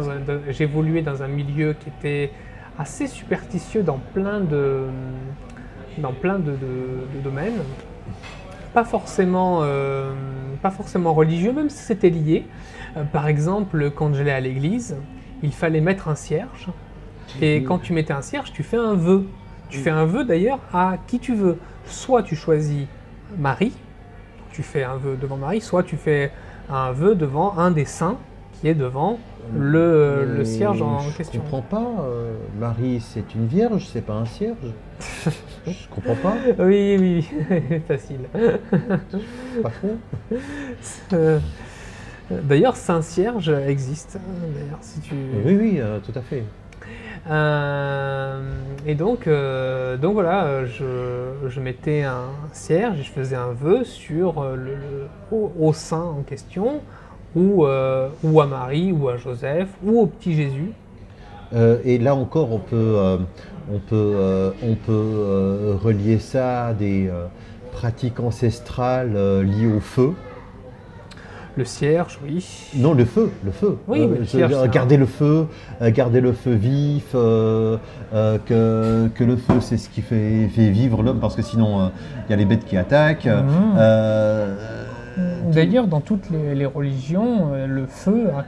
évolué 0.59 1.01
dans 1.01 1.21
un 1.21 1.27
milieu 1.27 1.73
qui 1.73 1.89
était 1.89 2.31
assez 2.77 3.07
superstitieux 3.07 3.83
dans 3.83 3.99
plein 4.13 4.39
de, 4.39 4.85
dans 5.99 6.13
plein 6.13 6.39
de, 6.39 6.51
de- 6.51 7.07
de 7.15 7.19
domaines. 7.23 7.59
Pas 8.73 8.83
forcément, 8.83 9.59
euh, 9.63 10.13
pas 10.61 10.71
forcément 10.71 11.13
religieux, 11.13 11.51
même 11.53 11.69
si 11.69 11.83
c'était 11.83 12.09
lié. 12.09 12.45
Euh, 12.97 13.03
par 13.03 13.27
exemple, 13.27 13.91
quand 13.91 14.13
j'allais 14.13 14.31
à 14.31 14.39
l'église, 14.39 14.95
il 15.43 15.51
fallait 15.53 15.81
mettre 15.81 16.07
un 16.07 16.15
cierge. 16.15 16.67
Et 17.41 17.63
quand 17.63 17.77
tu 17.79 17.93
mettais 17.93 18.13
un 18.13 18.21
cierge, 18.23 18.51
tu 18.53 18.63
fais 18.63 18.77
un 18.77 18.95
vœu. 18.95 19.27
Tu 19.69 19.77
fais 19.77 19.91
un 19.91 20.05
vœu 20.05 20.23
d'ailleurs 20.23 20.59
à 20.73 20.95
qui 21.05 21.19
tu 21.19 21.35
veux. 21.35 21.57
Soit 21.85 22.23
tu 22.23 22.35
choisis 22.35 22.87
Marie, 23.37 23.73
tu 24.51 24.63
fais 24.63 24.83
un 24.83 24.97
vœu 24.97 25.17
devant 25.19 25.37
Marie, 25.37 25.61
soit 25.61 25.83
tu 25.83 25.95
fais 25.97 26.31
un 26.69 26.91
vœu 26.91 27.15
devant 27.15 27.57
un 27.57 27.71
des 27.71 27.85
saints 27.85 28.17
qui 28.59 28.67
est 28.67 28.75
devant 28.75 29.19
le, 29.55 30.43
cierge 30.43 30.81
en 30.81 30.99
je 30.99 31.17
question. 31.17 31.41
comprends 31.41 31.61
pas. 31.61 32.03
euh, 32.03 32.33
Marie, 32.59 32.99
c'est 33.01 33.33
une 33.33 33.47
vierge, 33.47 33.87
c'est 33.91 34.01
pas 34.05 34.13
un 34.13 34.25
cierge. 34.25 34.57
je 35.65 35.87
comprends 35.89 36.15
pas. 36.15 36.35
Oui, 36.59 36.97
oui, 36.99 37.27
oui. 37.49 37.81
facile. 37.87 38.19
Pas. 39.63 39.71
Euh, 41.13 41.39
D'ailleurs, 42.29 42.75
Saint 42.75 43.01
Cierge 43.01 43.49
existe. 43.49 44.17
hein, 44.17 44.47
D'ailleurs, 44.53 44.77
si 44.81 44.99
tu. 44.99 45.15
Oui, 45.43 45.55
oui, 45.59 45.75
euh, 45.79 45.99
tout 45.99 46.11
à 46.17 46.21
fait. 46.21 46.43
Euh, 47.29 48.39
et 48.85 48.95
donc, 48.95 49.27
euh, 49.27 49.97
donc 49.97 50.13
voilà, 50.13 50.45
euh, 50.45 50.65
je, 51.47 51.59
mettais 51.59 52.03
un 52.03 52.29
cierge 52.53 52.99
et 52.99 53.03
je 53.03 53.11
faisais 53.11 53.35
un 53.35 53.51
vœu 53.51 53.83
sur 53.83 54.43
le, 54.55 55.07
au, 55.31 55.73
saint 55.73 56.15
en 56.17 56.21
question, 56.21 56.81
ou, 57.35 57.65
ou 58.23 58.41
à 58.41 58.45
Marie, 58.47 58.91
ou 58.91 59.09
à 59.09 59.17
Joseph, 59.17 59.67
ou 59.83 60.01
au 60.01 60.05
petit 60.05 60.35
Jésus. 60.35 60.71
Et 61.83 61.97
là 61.97 62.15
encore, 62.15 62.51
on 62.51 62.59
peut, 62.59 63.17
on 63.71 63.79
peut, 63.79 64.53
on 64.63 64.75
peut 64.75 65.77
relier 65.83 66.19
ça 66.19 66.67
à 66.67 66.73
des 66.73 67.09
pratiques 67.71 68.19
ancestrales 68.19 69.13
liées 69.43 69.71
au 69.71 69.79
feu. 69.79 70.13
Le 71.59 71.65
cierge, 71.65 72.17
oui. 72.23 72.47
Non, 72.77 72.93
le 72.93 73.03
feu, 73.03 73.29
le 73.43 73.51
feu. 73.51 73.77
Oui, 73.89 74.07
mais 74.07 74.19
le 74.19 74.23
je- 74.23 74.29
cierge, 74.29 74.53
un- 74.53 74.67
garder 74.67 74.95
le 74.95 75.05
feu, 75.05 75.45
euh, 75.81 75.91
garder 75.91 76.21
le 76.21 76.31
feu 76.31 76.53
vif, 76.53 77.07
euh, 77.15 77.75
euh, 78.13 78.37
que, 78.45 79.09
que 79.13 79.25
le 79.25 79.35
feu 79.35 79.55
c'est 79.59 79.75
ce 79.75 79.89
qui 79.89 80.01
fait, 80.01 80.47
fait 80.55 80.69
vivre 80.69 81.03
l'homme, 81.03 81.19
parce 81.19 81.35
que 81.35 81.41
sinon 81.41 81.91
il 82.27 82.31
y 82.31 82.33
a 82.33 82.37
les 82.37 82.45
bêtes 82.45 82.63
qui 82.63 82.77
attaquent. 82.77 83.25
Mhm. 83.25 83.75
Euh, 83.77 84.55
D'ailleurs, 85.51 85.87
dans 85.87 85.99
toutes 85.99 86.29
les, 86.29 86.55
les 86.55 86.65
religions, 86.65 87.49
euh, 87.51 87.67
le 87.67 87.87
feu 87.87 88.27
a, 88.37 88.41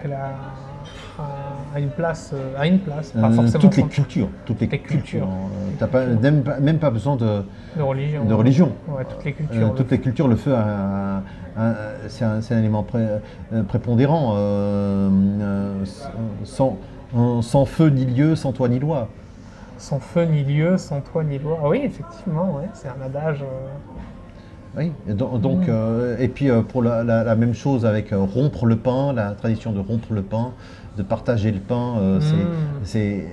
a 1.74 1.80
une 1.80 1.90
place, 1.90 2.32
euh, 2.34 2.60
a 2.60 2.68
une 2.68 2.80
place, 2.80 3.12
pas 3.12 3.28
euh, 3.28 3.32
forcément 3.32 3.62
toutes 3.62 3.78
les 3.78 3.84
cultures, 3.84 4.30
toutes 4.46 4.60
les, 4.62 4.68
Les 4.68 4.80
cultures. 4.80 5.24
euh, 5.28 5.70
t'as 5.80 5.88
pas, 5.88 6.06
même, 6.06 6.44
pas- 6.44 6.60
même 6.60 6.80
pas 6.80 6.90
besoin 6.90 7.16
de, 7.16 7.44
de 7.78 7.82
religion. 7.82 8.26
de 8.26 8.34
religion. 8.34 8.72
Ouais, 8.88 9.06
toutes 9.06 9.24
les 9.24 9.32
Euh, 9.32 9.36
cultures. 9.36 9.68
le 9.70 9.74
toutes 9.76 9.92
les 9.92 10.00
cultures, 10.00 10.28
le 10.28 10.36
feu, 10.36 10.54
c'est 12.08 12.26
un, 12.26 12.42
élément 12.60 12.84
pré- 12.84 13.20
prépondérant. 13.68 14.34
euh, 14.36 15.10
sans, 16.44 16.78
sans 17.42 17.66
feu 17.66 17.90
ni 17.90 18.06
lieu, 18.06 18.36
sans 18.36 18.52
toi 18.52 18.68
ni 18.70 18.80
loi. 18.80 19.08
Sans 19.78 20.00
feu 20.00 20.26
ni 20.26 20.44
lieu, 20.44 20.78
sans 20.78 21.02
toi 21.02 21.24
ni 21.24 21.40
loi. 21.40 21.60
Ah 21.64 21.70
oui, 21.70 21.82
effectivement, 21.84 22.56
ouais, 22.58 22.68
c'est 22.74 22.88
un 22.88 23.04
adage. 23.06 23.44
Oui, 24.78 24.94
et 25.10 25.14
donc, 25.14 25.42
Mm. 25.44 25.70
euh, 25.70 26.16
et 26.18 26.30
puis 26.30 26.50
euh, 26.50 26.62
pour 26.62 26.82
la, 26.82 27.04
la- 27.04 27.26
la 27.26 27.36
même 27.36 27.54
chose 27.54 27.86
avec 27.86 28.14
euh, 28.14 28.20
rompre 28.20 28.66
le 28.66 28.78
pain, 28.78 29.12
la 29.12 29.32
tradition 29.32 29.74
de 29.74 29.80
rompre 29.82 30.14
le 30.14 30.22
pain, 30.22 30.52
de 30.98 31.04
partager 31.04 31.52
le 31.52 31.60
pain, 31.60 31.98
euh, 32.00 32.20
c'est- 32.22 32.36
Mm. 32.36 32.48
c'est, 32.84 33.26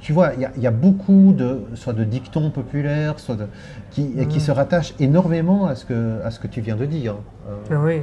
tu 0.00 0.12
vois, 0.12 0.32
il 0.34 0.40
y, 0.40 0.44
a- 0.44 0.52
il 0.56 0.62
y 0.62 0.66
a 0.66 0.70
beaucoup 0.72 1.32
de, 1.36 1.60
soit 1.74 1.92
de 1.92 2.04
dictons 2.04 2.50
populaires, 2.50 3.18
soit 3.20 3.36
de, 3.36 3.46
qui, 3.90 4.10
qui 4.28 4.38
Mm. 4.38 4.40
se 4.40 4.50
rattachent 4.50 4.94
énormément 5.00 5.66
à 5.66 5.74
ce 5.76 5.84
que, 5.84 6.20
à 6.24 6.30
ce 6.30 6.40
que 6.40 6.48
tu 6.48 6.60
viens 6.60 6.76
de 6.76 6.86
dire. 6.86 7.14
Euh, 7.48 7.56
Ah 7.70 7.80
Oui. 7.84 8.00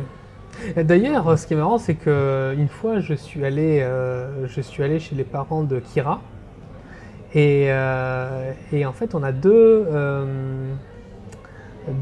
D'ailleurs, 0.83 1.37
ce 1.37 1.45
qui 1.47 1.53
est 1.53 1.57
marrant, 1.57 1.77
c'est 1.77 1.93
que 1.95 2.53
une 2.57 2.67
fois, 2.67 2.99
je 2.99 3.13
suis 3.13 3.45
allé, 3.45 3.79
euh, 3.81 4.47
je 4.47 4.61
suis 4.61 4.83
allé 4.83 4.99
chez 4.99 5.15
les 5.15 5.23
parents 5.23 5.63
de 5.63 5.79
Kira, 5.79 6.21
et, 7.35 7.65
euh, 7.69 8.51
et 8.73 8.85
en 8.85 8.91
fait, 8.91 9.13
on 9.13 9.21
a 9.23 9.31
deux, 9.31 9.85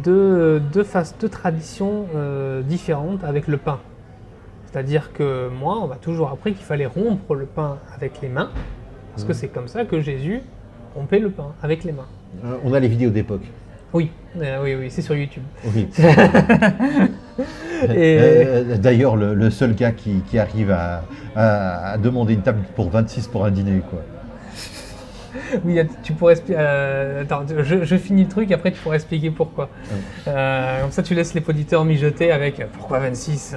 deux, 0.04 0.60
deux, 0.60 0.84
faces- 0.84 1.16
deux 1.20 1.30
traditions 1.30 2.06
différentes 2.68 3.24
avec 3.24 3.48
le 3.48 3.58
pain. 3.58 3.80
C'est-à-dire 4.72 5.12
que 5.14 5.50
moi, 5.50 5.80
on 5.82 5.88
m'a 5.88 5.96
toujours 5.96 6.30
appris 6.30 6.54
qu'il 6.54 6.66
fallait 6.66 6.86
rompre 6.86 7.34
le 7.36 7.46
pain 7.46 7.78
avec 7.96 8.22
les 8.22 8.30
mains, 8.30 8.50
parce 9.14 9.24
que 9.24 9.32
Mhm. 9.32 9.38
c'est 9.38 9.48
comme 9.48 9.68
ça 9.68 9.86
que 9.86 10.00
Jésus 10.02 10.42
rompait 10.96 11.20
le 11.20 11.30
pain 11.30 11.54
avec 11.64 11.84
les 11.84 11.92
mains. 11.92 12.06
euh, 12.46 12.58
on 12.64 12.74
a 12.74 12.80
les 12.80 12.88
vidéos 12.88 13.10
d'époque. 13.10 13.44
Oui, 13.94 14.12
euh, 14.42 14.62
oui, 14.64 14.76
oui, 14.76 14.88
c'est 14.92 15.02
sur 15.02 15.16
YouTube. 15.16 15.44
Oui. 15.74 15.88
Euh, 17.90 18.76
D'ailleurs, 18.78 19.16
le, 19.16 19.36
le 19.36 19.50
seul 19.52 19.76
gars 19.76 19.92
qui, 19.92 20.22
qui 20.30 20.40
arrive 20.40 20.72
à, 20.72 21.04
à- 21.36 21.92
à 21.92 21.98
demander 22.00 22.34
une 22.34 22.42
table 22.42 22.62
pour 22.76 22.90
26 22.90 23.28
pour 23.28 23.46
un 23.46 23.52
dîner, 23.52 23.82
quoi. 23.88 24.02
Oui, 25.66 25.80
tu 26.04 26.14
pourrais 26.14 26.34
expliquer. 26.34 26.60
attends, 26.60 27.44
je, 27.48 27.84
je 27.84 27.96
finis 27.96 28.24
le 28.24 28.30
truc, 28.30 28.52
après 28.52 28.72
tu 28.72 28.80
pourrais 28.80 28.98
expliquer 28.98 29.30
pourquoi. 29.32 29.70
Euh, 30.28 30.82
comme 30.82 30.92
ça, 30.92 31.04
tu 31.04 31.14
laisses 31.14 31.34
les 31.34 31.44
auditeurs 31.48 31.86
mijoter 31.86 32.32
avec 32.32 32.60
euh, 32.60 32.66
pourquoi 32.72 33.00
26 33.00 33.56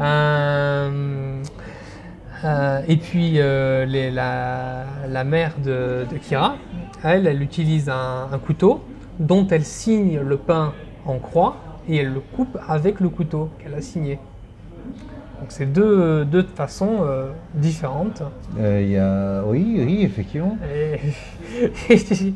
Euh, 0.00 1.42
euh, 2.44 2.80
Et 2.88 2.96
puis, 2.96 3.34
euh, 3.40 3.84
les- 3.86 4.10
la, 4.10 4.84
la 5.08 5.24
mère 5.24 5.52
de, 5.64 6.04
de 6.10 6.18
Kira, 6.18 6.56
elle, 7.02 7.26
elle 7.26 7.42
utilise 7.42 7.88
un, 7.88 8.28
un 8.32 8.38
couteau 8.38 8.82
dont 9.18 9.46
elle 9.48 9.64
signe 9.64 10.20
le 10.20 10.36
pain 10.36 10.72
en 11.06 11.18
croix 11.18 11.56
et 11.88 11.98
elle 11.98 12.12
le 12.12 12.20
coupe 12.20 12.58
avec 12.68 13.00
le 13.00 13.08
couteau 13.08 13.50
qu'elle 13.58 13.74
a 13.74 13.80
signé. 13.80 14.18
Donc, 15.44 15.52
c'est 15.52 15.70
deux, 15.70 16.24
deux 16.24 16.42
façons 16.56 17.00
euh, 17.02 17.26
différentes. 17.52 18.22
Euh, 18.58 18.80
y 18.80 18.96
a... 18.96 19.42
Oui, 19.46 19.82
oui, 19.84 20.00
effectivement. 20.02 20.56
Et, 20.74 21.92
et 21.92 21.98
tu, 22.02 22.32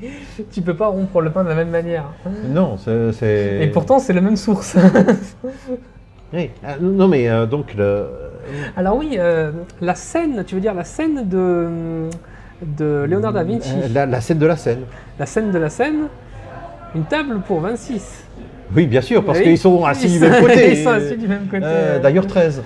tu 0.52 0.60
peux 0.60 0.74
pas 0.76 0.88
rompre 0.88 1.22
le 1.22 1.30
pain 1.30 1.42
de 1.42 1.48
la 1.48 1.54
même 1.54 1.70
manière. 1.70 2.04
Non, 2.50 2.76
c'est... 2.76 3.60
Et 3.62 3.68
pourtant, 3.68 3.98
c'est 3.98 4.12
la 4.12 4.20
même 4.20 4.36
source. 4.36 4.76
Oui. 6.34 6.50
Ah, 6.62 6.74
non, 6.78 7.08
mais 7.08 7.30
euh, 7.30 7.46
donc, 7.46 7.72
le... 7.74 8.04
Alors 8.76 8.98
oui, 8.98 9.18
la 9.80 9.94
scène, 9.94 10.44
tu 10.46 10.56
veux 10.56 10.60
dire 10.60 10.74
la 10.74 10.84
scène 10.84 11.26
de, 11.26 12.10
de 12.62 13.06
Léonard 13.08 13.32
da 13.32 13.44
Vinci, 13.44 13.72
la, 13.94 14.04
la 14.04 14.20
scène 14.20 14.38
de 14.38 14.44
la 14.44 14.56
scène. 14.58 14.80
la 15.18 15.24
scène 15.24 15.50
de 15.50 15.58
la 15.58 15.70
scène, 15.70 16.08
une 16.94 17.04
table 17.04 17.40
pour 17.46 17.60
26. 17.62 18.24
Oui, 18.74 18.86
bien 18.86 19.00
sûr, 19.00 19.24
parce 19.24 19.38
Oui. 19.38 19.44
qu'ils 19.44 19.58
sont 19.58 19.84
assis 19.84 20.06
Ils 20.06 20.12
du 20.12 20.20
même 20.20 20.42
côté. 20.46 20.70
Ils 20.72 20.84
sont 20.84 20.90
assis 20.90 21.16
du 21.16 21.28
même 21.28 21.46
côté. 21.46 21.62
Euh, 21.64 21.98
D'ailleurs, 22.00 22.26
13. 22.26 22.62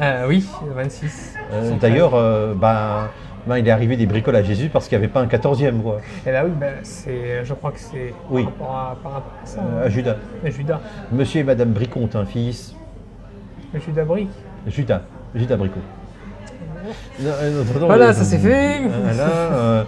Euh, 0.00 0.26
oui, 0.28 0.46
26. 0.74 1.34
Euh, 1.52 1.70
D'ailleurs, 1.80 2.14
euh, 2.14 2.54
ben, 2.54 3.08
ben, 3.46 3.58
il 3.58 3.66
est 3.66 3.70
arrivé 3.70 3.96
des 3.96 4.06
bricoles 4.06 4.36
à 4.36 4.42
Jésus 4.42 4.68
parce 4.72 4.88
qu'il 4.88 4.98
n'y 4.98 5.04
avait 5.04 5.12
pas 5.12 5.20
un 5.20 5.26
14e, 5.26 5.80
quoi. 5.80 6.00
Et 6.26 6.32
là, 6.32 6.44
oui, 6.44 6.50
c'est, 6.82 7.44
je 7.44 7.54
crois 7.54 7.70
que 7.72 7.78
c'est 7.80 8.12
Oui. 8.30 8.44
par, 8.44 8.68
rapport 8.68 8.74
à, 8.76 8.96
par 9.02 9.12
rapport 9.12 9.32
à 9.42 9.46
ça. 9.46 9.60
Hein. 9.60 9.82
à 9.84 9.88
Judas. 9.88 10.16
Et 10.44 10.50
Judas. 10.50 10.80
Monsieur 11.12 11.40
et 11.40 11.44
Madame 11.44 11.70
Bricot 11.70 12.00
ont 12.00 12.10
un 12.18 12.26
fils. 12.26 12.74
Judas 13.86 14.04
Brick. 14.04 14.28
Judas. 14.66 15.02
Judas 15.34 15.56
Bricot. 15.56 15.80
Non, 17.20 17.30
non, 17.74 17.80
non, 17.80 17.86
Voilà, 17.86 18.12
ça 18.12 18.22
c'est 18.22 18.38
fait. 18.38 18.80
Voilà, 19.02 19.84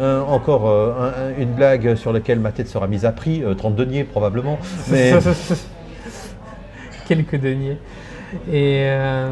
euh, 0.00 0.22
encore 0.22 0.66
euh, 0.68 0.92
un- 0.98 1.34
un- 1.36 1.38
une 1.42 1.52
blague 1.52 1.94
sur 1.94 2.10
laquelle 2.12 2.40
ma 2.40 2.52
tête 2.52 2.68
sera 2.68 2.86
mise 2.86 3.04
à 3.04 3.12
prix, 3.12 3.42
euh, 3.44 3.54
30 3.54 3.76
deniers 3.76 4.04
probablement. 4.04 4.58
Mais 4.90 5.12
Quelques 7.06 7.36
deniers. 7.40 7.78
Et, 8.50 8.82
euh, 8.86 9.28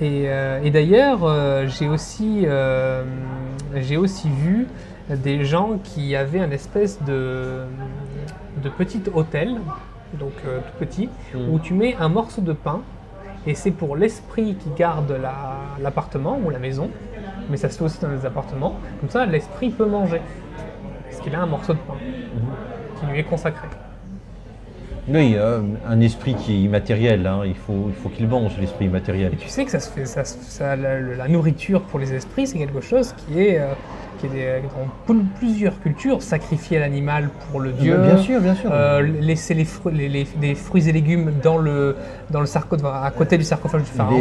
et, 0.00 0.24
euh, 0.26 0.60
et 0.62 0.70
d'ailleurs, 0.70 1.20
euh, 1.24 1.66
j'ai 1.68 1.88
aussi, 1.88 2.46
j'ai 3.76 3.96
aussi 3.96 4.28
vu 4.30 4.66
des 5.08 5.44
gens 5.44 5.78
qui 5.84 6.16
avaient 6.16 6.40
un 6.40 6.50
espèce 6.50 7.00
de, 7.04 7.62
de 8.62 8.68
petit 8.68 9.02
hôtel, 9.14 9.56
donc 10.14 10.32
tout 10.42 10.78
petit, 10.78 11.08
Mm. 11.34 11.52
où 11.52 11.58
tu 11.58 11.74
mets 11.74 11.94
un 12.00 12.08
morceau 12.08 12.40
de 12.40 12.52
pain, 12.52 12.80
et 13.46 13.54
c'est 13.54 13.70
pour 13.70 13.96
l'esprit 13.96 14.54
qui 14.56 14.70
garde 14.76 15.10
la- 15.12 15.58
l'appartement 15.80 16.38
ou 16.44 16.50
la 16.50 16.58
maison, 16.58 16.90
mais 17.50 17.56
ça 17.56 17.68
se 17.70 17.78
fait 17.78 17.84
aussi 17.84 18.00
dans 18.00 18.08
les 18.10 18.26
appartements. 18.26 18.74
Comme 19.00 19.10
ça, 19.10 19.24
l'esprit 19.26 19.70
peut 19.70 19.86
manger, 19.86 20.20
parce 21.04 21.20
qu'il 21.20 21.34
a 21.34 21.40
un 21.42 21.46
morceau 21.46 21.74
de 21.74 21.78
pain 21.78 21.94
qui 22.98 23.06
lui 23.06 23.20
est 23.20 23.24
consacré. 23.24 23.68
Oui, 25.08 25.34
euh, 25.36 25.60
un 25.88 26.00
esprit 26.00 26.34
qui 26.34 26.54
est 26.54 26.60
immatériel, 26.62 27.26
hein, 27.26 27.42
il 27.44 27.54
faut, 27.54 27.86
il 27.88 27.94
faut 27.94 28.08
qu'il 28.08 28.26
mange 28.26 28.52
l'esprit 28.58 28.86
immatériel. 28.86 29.32
Et 29.32 29.36
tu 29.36 29.48
sais 29.48 29.64
que 29.64 29.70
ça 29.70 29.80
se 29.80 29.90
fait, 29.90 30.04
ça, 30.04 30.24
se- 30.24 30.36
ça- 30.40 30.74
la, 30.76 31.00
la 31.00 31.28
nourriture 31.28 31.82
pour 31.82 31.98
les 32.00 32.12
esprits, 32.12 32.46
c'est 32.46 32.58
quelque 32.58 32.80
chose 32.80 33.14
qui 33.16 33.40
est, 33.40 33.60
euh, 33.60 33.66
qui 34.18 34.26
est 34.26 34.30
des- 34.30 34.62
dans 34.62 34.88
pl- 35.14 35.24
plusieurs 35.38 35.78
cultures, 35.80 36.22
sacrifier 36.22 36.78
l'animal 36.80 37.28
pour 37.50 37.60
le 37.60 37.70
dieu. 37.72 37.98
Bien 37.98 38.16
sûr, 38.16 38.40
bien 38.40 38.54
sûr. 38.54 38.70
euh, 38.72 39.00
laisser 39.02 39.54
les, 39.54 39.64
fruits, 39.64 39.94
les, 39.94 40.08
les- 40.08 40.26
des 40.40 40.54
fruits 40.54 40.88
et 40.88 40.92
légumes 40.92 41.32
dans 41.42 41.58
le, 41.58 41.94
dans 42.30 42.40
le 42.40 42.46
sarcophage, 42.46 42.90
à 43.04 43.10
côté 43.10 43.38
du 43.38 43.44
sarcophage 43.44 43.82
du 43.82 43.90
pharaon. 43.90 44.18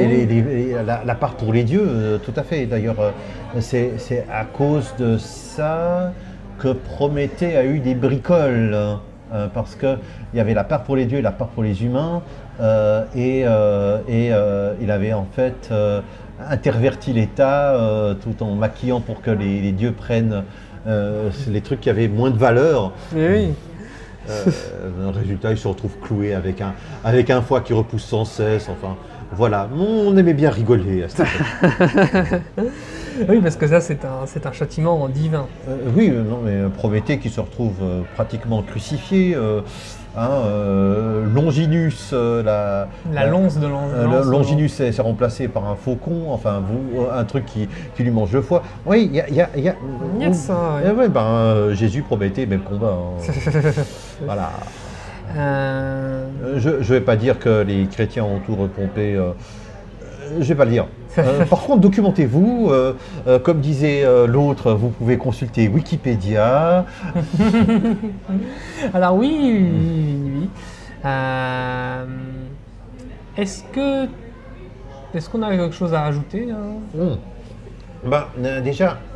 La, 0.85 1.03
la 1.03 1.15
part 1.15 1.33
pour 1.35 1.51
les 1.53 1.63
dieux, 1.63 1.83
euh, 1.83 2.17
tout 2.19 2.33
à 2.35 2.43
fait. 2.43 2.65
D'ailleurs, 2.67 2.99
euh, 2.99 3.11
c'est 3.59 4.25
à 4.31 4.43
cause 4.45 4.93
de 4.99 5.17
ça 5.17 6.11
que 6.59 6.73
Prométhée 6.73 7.57
a 7.57 7.65
eu 7.65 7.79
des 7.79 7.95
bricoles. 7.95 8.77
Euh, 9.33 9.47
parce 9.51 9.75
qu'il 9.75 9.97
y 10.35 10.39
avait 10.39 10.53
la 10.53 10.63
part 10.63 10.83
pour 10.83 10.95
les 10.95 11.05
dieux 11.05 11.17
et 11.17 11.21
la 11.23 11.31
part 11.31 11.47
pour 11.47 11.63
les 11.63 11.83
humains. 11.83 12.21
euh, 12.61 13.03
et 13.15 13.43
euh, 13.45 13.99
et, 14.07 14.31
il 14.81 14.91
avait 14.91 15.13
en 15.13 15.25
fait 15.31 15.73
interverti 16.49 17.13
l'État 17.13 17.75
tout 18.21 18.43
en 18.43 18.55
maquillant 18.55 18.99
pour 18.99 19.21
que 19.21 19.31
les, 19.31 19.61
les 19.61 19.71
dieux 19.71 19.93
prennent 19.93 20.43
les 20.85 21.61
trucs 21.61 21.81
qui 21.81 21.89
avaient 21.89 22.07
moins 22.07 22.29
de 22.29 22.37
valeur. 22.37 22.91
Eh 23.15 23.27
oui. 23.29 23.53
Résultat, 25.13 25.51
il 25.51 25.57
se 25.57 25.67
retrouve 25.67 25.97
cloué 26.01 26.33
avec 26.33 26.61
un, 26.61 26.73
avec 27.03 27.29
un 27.29 27.41
foie 27.41 27.61
qui 27.61 27.73
repousse 27.73 28.05
sans 28.05 28.25
cesse. 28.25 28.69
Enfin, 28.69 28.95
voilà. 29.35 29.67
On 29.77 30.15
aimait 30.17 30.33
bien 30.33 30.49
rigoler 30.49 31.03
à 31.03 31.09
cette 31.09 31.27
oui, 33.29 33.39
parce 33.41 33.55
que 33.55 33.67
ça, 33.67 33.81
c'est 33.81 34.03
un, 34.05 34.25
c'est 34.25 34.45
un 34.45 34.51
châtiment 34.51 35.07
divin. 35.07 35.45
Euh, 35.69 35.77
oui, 35.95 36.09
euh, 36.11 36.23
non, 36.23 36.39
mais 36.43 36.69
Prométhée 36.77 37.19
qui 37.19 37.29
se 37.29 37.39
retrouve 37.39 37.73
euh, 37.81 38.01
pratiquement 38.15 38.61
crucifié. 38.61 39.35
euh, 39.35 39.61
hein, 40.17 40.29
Longinus, 41.33 42.13
la, 42.13 42.87
La 43.13 43.25
lonce 43.27 43.57
de 43.59 43.67
le- 43.67 44.29
Longinus 44.31 44.73
s'est 44.73 45.01
remplacé 45.01 45.47
par 45.47 45.67
un 45.69 45.75
faucon, 45.75 46.27
enfin 46.31 46.61
vous, 46.65 47.05
un 47.13 47.23
truc 47.25 47.45
qui, 47.45 47.67
qui 47.95 48.03
lui 48.03 48.11
mange 48.11 48.31
le 48.33 48.41
foie. 48.41 48.63
Oui, 48.85 49.09
il 49.11 49.15
y 49.15 49.21
a, 49.21 49.29
y 49.29 49.41
a- 49.41 49.49
il 49.55 49.63
y 49.63 49.69
a- 49.69 49.75
Il 50.17 50.21
y 50.21 50.25
a 50.25 50.29
de 50.29 50.33
ça, 50.33 50.53
ouais. 50.53 50.89
Eh 50.89 50.91
ouais, 50.91 51.09
ben, 51.09 51.73
Jésus, 51.73 52.01
Prométhée, 52.01 52.45
même 52.45 52.61
combat. 52.61 52.97
hein. 52.97 53.31
voilà. 54.25 54.51
Euh, 55.35 56.27
Je 56.57 56.69
ne 56.69 56.75
vais 56.75 57.01
pas 57.01 57.15
dire 57.15 57.39
que 57.39 57.61
les 57.61 57.85
chrétiens 57.87 58.23
ont 58.23 58.39
tout 58.39 58.55
repompé. 58.55 59.15
euh, 59.15 59.21
euh, 59.21 60.37
je 60.39 60.45
vais 60.45 60.55
pas 60.55 60.65
le 60.65 60.71
dire. 60.71 60.87
Euh, 61.17 61.45
par 61.45 61.61
contre, 61.61 61.79
documentez-vous. 61.79 62.67
euh, 62.71 62.93
euh, 63.25 63.39
comme 63.39 63.61
disait 63.61 64.03
l'autre, 64.27 64.73
vous 64.73 64.89
pouvez 64.89 65.17
consulter 65.17 65.69
Wikipédia. 65.69 66.85
Alors 68.93 69.15
oui, 69.15 69.37
oui, 69.41 70.19
oui, 70.35 70.49
est-ce 73.37 73.63
que 73.71 74.07
est-ce 75.13 75.29
qu'on 75.29 75.41
a 75.41 75.55
quelque 75.55 75.73
chose 75.73 75.93
à 75.93 76.07
hein? 76.07 76.11
Hmm. 76.93 78.09
Ben, 78.09 78.25
euh, 78.43 78.61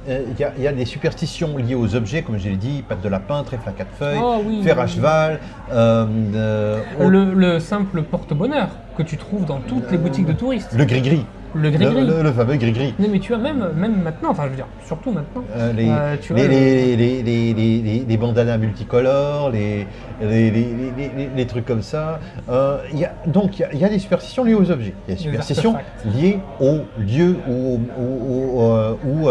déjà, 0.10 0.20
euh, 0.20 0.24
il 0.36 0.40
y, 0.40 0.44
a- 0.44 0.54
il 0.58 0.64
y 0.64 0.68
a 0.68 0.72
des 0.72 0.86
superstitions 0.86 1.58
liées 1.58 1.76
aux 1.76 1.96
objets, 1.96 2.22
comme 2.22 2.38
je 2.38 2.50
l'ai 2.50 2.56
dit, 2.58 2.84
pattes 2.88 3.02
de 3.02 3.10
lapin, 3.10 3.44
trèfle 3.44 3.70
à 3.70 3.72
quatre 3.72 3.94
feuilles, 3.94 4.20
Oh 4.22 4.42
oui, 4.46 4.62
fer 4.64 4.80
à 4.80 4.84
oui. 4.84 4.90
cheval. 4.90 5.40
euh, 5.72 6.06
euh, 6.36 6.80
le, 7.08 7.34
le 7.34 7.60
simple 7.60 8.02
porte-bonheur 8.04 8.70
que 8.98 9.04
tu 9.04 9.18
trouves 9.18 9.46
dans 9.46 9.60
toutes 9.60 9.90
les 9.92 9.98
boutiques 9.98 10.26
de 10.26 10.34
touristes. 10.34 10.74
le 10.76 10.86
gris-gris. 10.86 11.26
Le 11.56 11.72
gris-gris. 11.72 12.06
le- 12.06 12.22
le 12.22 12.32
fameux 12.32 12.58
gris-gris. 12.58 12.94
Non 13.00 13.08
mais 13.12 13.18
tu 13.18 13.34
as 13.34 13.38
même, 13.40 13.72
même 13.76 14.04
maintenant, 14.04 14.30
enfin 14.30 14.44
je 14.46 14.50
veux 14.50 14.56
dire, 14.56 14.68
surtout 14.86 15.12
maintenant. 15.12 15.44
Euh, 15.58 15.74
les, 15.74 15.90
Euh, 15.90 16.16
tu 16.22 16.36
les, 16.36 16.44
vois, 16.46 16.54
les, 16.54 18.04
les, 18.08 18.18
bandanas 18.18 18.58
multicolores, 18.60 19.50
les, 19.50 19.88
les, 20.22 21.46
trucs 21.48 21.66
comme 21.66 21.82
ça. 21.82 22.20
Euh, 22.50 22.78
il 22.94 23.00
y 23.00 23.06
a, 23.06 23.14
donc 23.26 23.58
il 23.58 23.62
y 23.62 23.66
a- 23.66 23.74
il 23.74 23.80
y, 23.80 23.84
a 23.86 23.90
des 23.90 23.98
superstitions 23.98 24.44
liées 24.44 24.54
aux 24.54 24.70
objets. 24.70 24.94
Il 25.08 25.12
y 25.12 25.14
a 25.14 25.16
des 25.16 25.22
superstitions 25.24 25.76
liées 26.06 26.38
aux 26.60 26.82
lieux 27.00 27.38
ou... 27.48 27.80
ou, 27.98 28.62
ou, 29.08 29.28
ou, 29.28 29.30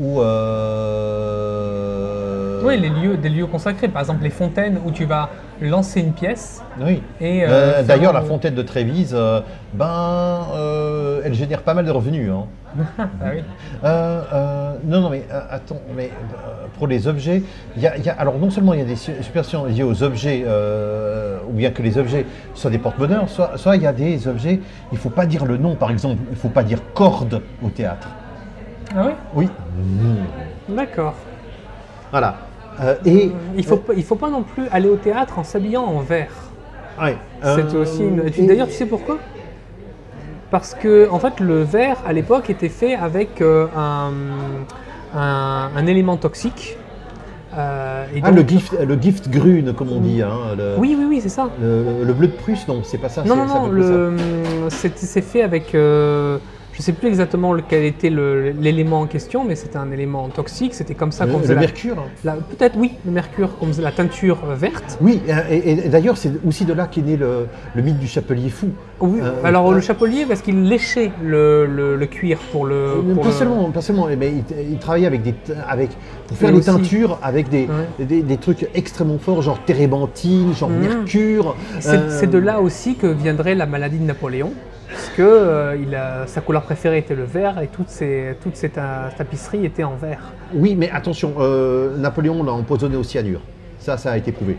ou, 0.00 0.20
euh, 1.24 2.60
Oui, 2.64 2.78
les 2.78 2.88
lieux, 2.88 3.16
des 3.16 3.28
lieux 3.28 3.46
consacrés, 3.46 3.88
par 3.88 4.00
exemple 4.02 4.22
les 4.24 4.30
fontaines 4.30 4.78
où 4.84 4.90
tu 4.90 5.04
vas 5.04 5.28
lancer 5.60 6.00
une 6.00 6.12
pièce 6.12 6.62
Oui. 6.80 7.02
et. 7.20 7.44
Euh, 7.44 7.48
euh, 7.50 7.82
D'ailleurs, 7.82 8.12
la 8.12 8.22
fontaine 8.22 8.54
de 8.54 8.62
Trévise, 8.62 9.16
ben, 9.74 10.40
qu'elle 11.22 11.34
génère 11.34 11.62
pas 11.62 11.74
mal 11.74 11.84
de 11.84 11.90
revenus. 11.90 12.30
hein. 12.30 12.46
Ah 12.98 13.04
oui. 13.32 13.42
Euh, 13.84 14.20
euh, 14.32 14.72
non, 14.84 15.00
non, 15.02 15.10
mais 15.10 15.22
euh, 15.32 15.40
attends, 15.48 15.78
mais 15.96 16.10
pour 16.76 16.88
les 16.88 17.06
objets, 17.06 17.42
il 17.76 17.82
y 17.82 17.86
a, 17.86 17.96
il 17.96 18.04
y 18.04 18.08
a- 18.08 18.14
alors 18.14 18.36
non 18.38 18.50
seulement 18.50 18.72
il 18.74 18.80
y 18.80 18.82
a 18.82 18.86
des 18.86 18.96
su- 18.96 19.12
superstitions 19.22 19.64
liées 19.66 19.84
aux 19.84 20.02
objets, 20.02 20.44
ou 21.48 21.52
bien 21.52 21.70
que 21.70 21.82
les 21.82 21.98
objets 21.98 22.26
soient 22.54 22.70
des 22.72 22.78
porte-bonheur, 22.78 23.28
soit, 23.28 23.52
soit 23.56 23.76
il 23.76 23.82
y 23.82 23.86
a 23.86 23.92
des 23.92 24.26
objets, 24.26 24.58
il 24.90 24.98
faut 24.98 25.10
pas 25.10 25.24
dire 25.26 25.44
le 25.44 25.56
nom, 25.56 25.76
par 25.76 25.90
exemple, 25.92 26.20
il 26.30 26.36
faut 26.36 26.48
pas 26.48 26.64
dire 26.64 26.80
corde 26.94 27.42
au 27.64 27.68
théâtre. 27.68 28.08
Ah 28.96 29.06
oui 29.06 29.12
Oui. 29.34 29.48
D'accord. 30.68 31.14
Voilà. 32.10 32.36
Euh, 32.80 32.94
et 33.04 33.32
Il 33.56 33.64
faut, 33.64 33.82
il 33.96 34.02
faut 34.04 34.16
pas 34.16 34.30
non 34.30 34.42
plus 34.42 34.64
aller 34.72 34.88
au 34.88 34.96
théâtre 34.96 35.38
en 35.38 35.44
s'habillant 35.44 35.84
en 35.84 36.00
vert. 36.00 36.30
ouais, 37.00 37.16
C'est 37.42 37.74
euh, 37.74 37.82
aussi 37.82 38.02
une... 38.02 38.22
et 38.36 38.46
D'ailleurs, 38.46 38.66
tu 38.68 38.74
sais 38.74 38.86
pourquoi? 38.86 39.18
Parce 40.50 40.74
que, 40.74 41.08
en 41.10 41.18
fait, 41.18 41.40
le 41.40 41.62
verre, 41.62 41.96
à 42.06 42.12
l'époque, 42.12 42.50
était 42.50 42.68
fait 42.68 42.94
avec 42.94 43.40
euh, 43.40 43.66
un, 43.76 44.10
un- 45.16 45.70
un 45.76 45.86
élément 45.86 46.16
toxique. 46.16 46.76
Euh, 47.56 48.04
et 48.14 48.20
Ah, 48.22 48.30
donc- 48.32 48.36
le 48.42 48.48
gift, 48.48 48.76
le 48.80 48.94
gift 49.00 49.28
grune, 49.30 49.72
comme 49.74 49.92
on 49.92 50.00
dit. 50.00 50.22
Hein, 50.22 50.54
le, 50.56 50.74
Oui, 50.78 50.96
oui, 50.98 51.06
oui, 51.08 51.20
c'est 51.20 51.28
ça. 51.28 51.50
le, 51.60 52.04
le 52.04 52.12
bleu 52.12 52.26
de 52.28 52.32
Prusse, 52.32 52.66
non, 52.68 52.82
c'est 52.84 52.98
pas 52.98 53.08
ça. 53.08 53.22
Non, 53.22 53.36
c'est- 53.46 53.54
non, 53.54 53.68
non, 54.10 54.16
c'est 54.70 54.96
c'est 54.98 55.22
fait 55.22 55.42
avec. 55.42 55.74
euh, 55.74 56.38
je 56.76 56.82
sais 56.82 56.92
plus 56.92 57.06
exactement 57.08 57.52
lequel 57.52 57.84
était 57.84 58.10
le- 58.10 58.50
l'élément 58.50 59.00
en 59.00 59.06
question, 59.06 59.44
mais 59.44 59.54
c'était 59.54 59.76
un 59.76 59.90
élément 59.92 60.28
toxique. 60.28 60.74
C'était 60.74 60.94
comme 60.94 61.12
ça 61.12 61.24
Le- 61.24 61.30
qu'on 61.30 61.38
le 61.38 61.44
faisait 61.44 61.54
la- 61.54 61.60
mercure. 61.60 61.96
la- 62.24 62.32
Peut-être, 62.34 62.76
oui, 62.76 62.92
le 63.06 63.12
mercure, 63.12 63.56
qu'on 63.58 63.66
faisait 63.66 63.82
la 63.82 63.92
teinture 63.92 64.38
euh, 64.48 64.54
verte. 64.56 64.98
Oui, 65.00 65.20
et, 65.50 65.54
et- 65.56 65.86
et 65.86 65.88
d'ailleurs, 65.88 66.16
c'est 66.16 66.32
aussi 66.44 66.64
de 66.64 66.72
là 66.72 66.88
qu'est 66.90 67.00
né 67.02 67.16
le, 67.16 67.46
le 67.76 67.82
mythe 67.82 67.98
du 68.00 68.08
chapelier 68.08 68.50
fou. 68.50 68.70
Oui, 69.00 69.20
Euh, 69.22 69.30
alors 69.44 69.70
euh, 69.70 69.74
le 69.76 69.80
chapelier, 69.80 70.26
parce 70.26 70.42
qu'il 70.42 70.64
léchait 70.68 71.12
le, 71.22 71.66
le- 71.66 71.94
le 71.96 72.06
cuir 72.06 72.38
pour 72.50 72.66
le. 72.66 72.74
Euh, 72.74 73.02
pour 73.14 73.22
pas, 73.22 73.28
le- 73.28 73.34
seulement, 73.34 73.70
pas 73.70 73.80
seulement, 73.80 74.08
mais 74.18 74.32
il, 74.32 74.72
il 74.72 74.78
travaillait 74.78 75.06
avec 75.06 75.22
des, 75.22 75.34
avec, 75.68 75.90
pour 76.26 76.36
faire 76.36 76.52
aussi- 76.54 76.66
teintures 76.66 77.18
avec 77.22 77.48
des, 77.50 77.68
Ouais. 77.98 78.04
des, 78.04 78.22
des 78.22 78.36
trucs 78.36 78.66
extrêmement 78.74 79.18
forts, 79.18 79.42
genre 79.42 79.60
térébenthine, 79.64 80.52
genre 80.54 80.70
Mhm. 80.70 80.80
mercure. 80.80 81.54
C'est 81.78 82.24
euh, 82.24 82.26
de 82.26 82.38
là 82.38 82.60
aussi 82.60 82.96
que 82.96 83.06
viendrait 83.06 83.54
la 83.54 83.66
maladie 83.66 83.98
de 83.98 84.04
Napoléon, 84.04 84.52
que 85.16 85.22
euh, 85.22 85.76
il 85.80 85.94
a- 85.94 86.26
sa 86.26 86.40
couleur 86.40 86.62
préférée 86.62 86.98
était 86.98 87.14
le 87.14 87.24
vert 87.24 87.60
et 87.60 87.68
toutes 87.68 87.88
ces, 87.88 88.36
toutes 88.42 88.56
ces 88.56 88.68
ta- 88.70 89.10
tapisseries 89.16 89.64
étaient 89.64 89.84
en 89.84 89.94
vert. 89.96 90.32
Oui, 90.54 90.74
mais 90.76 90.90
attention, 90.90 91.34
euh, 91.38 91.96
Napoléon 91.96 92.42
l'a 92.42 92.52
empoisonné 92.52 92.96
au 92.96 93.02
cyanure. 93.02 93.40
Ça, 93.78 93.96
ça 93.96 94.12
a 94.12 94.16
été 94.16 94.32
prouvé. 94.32 94.56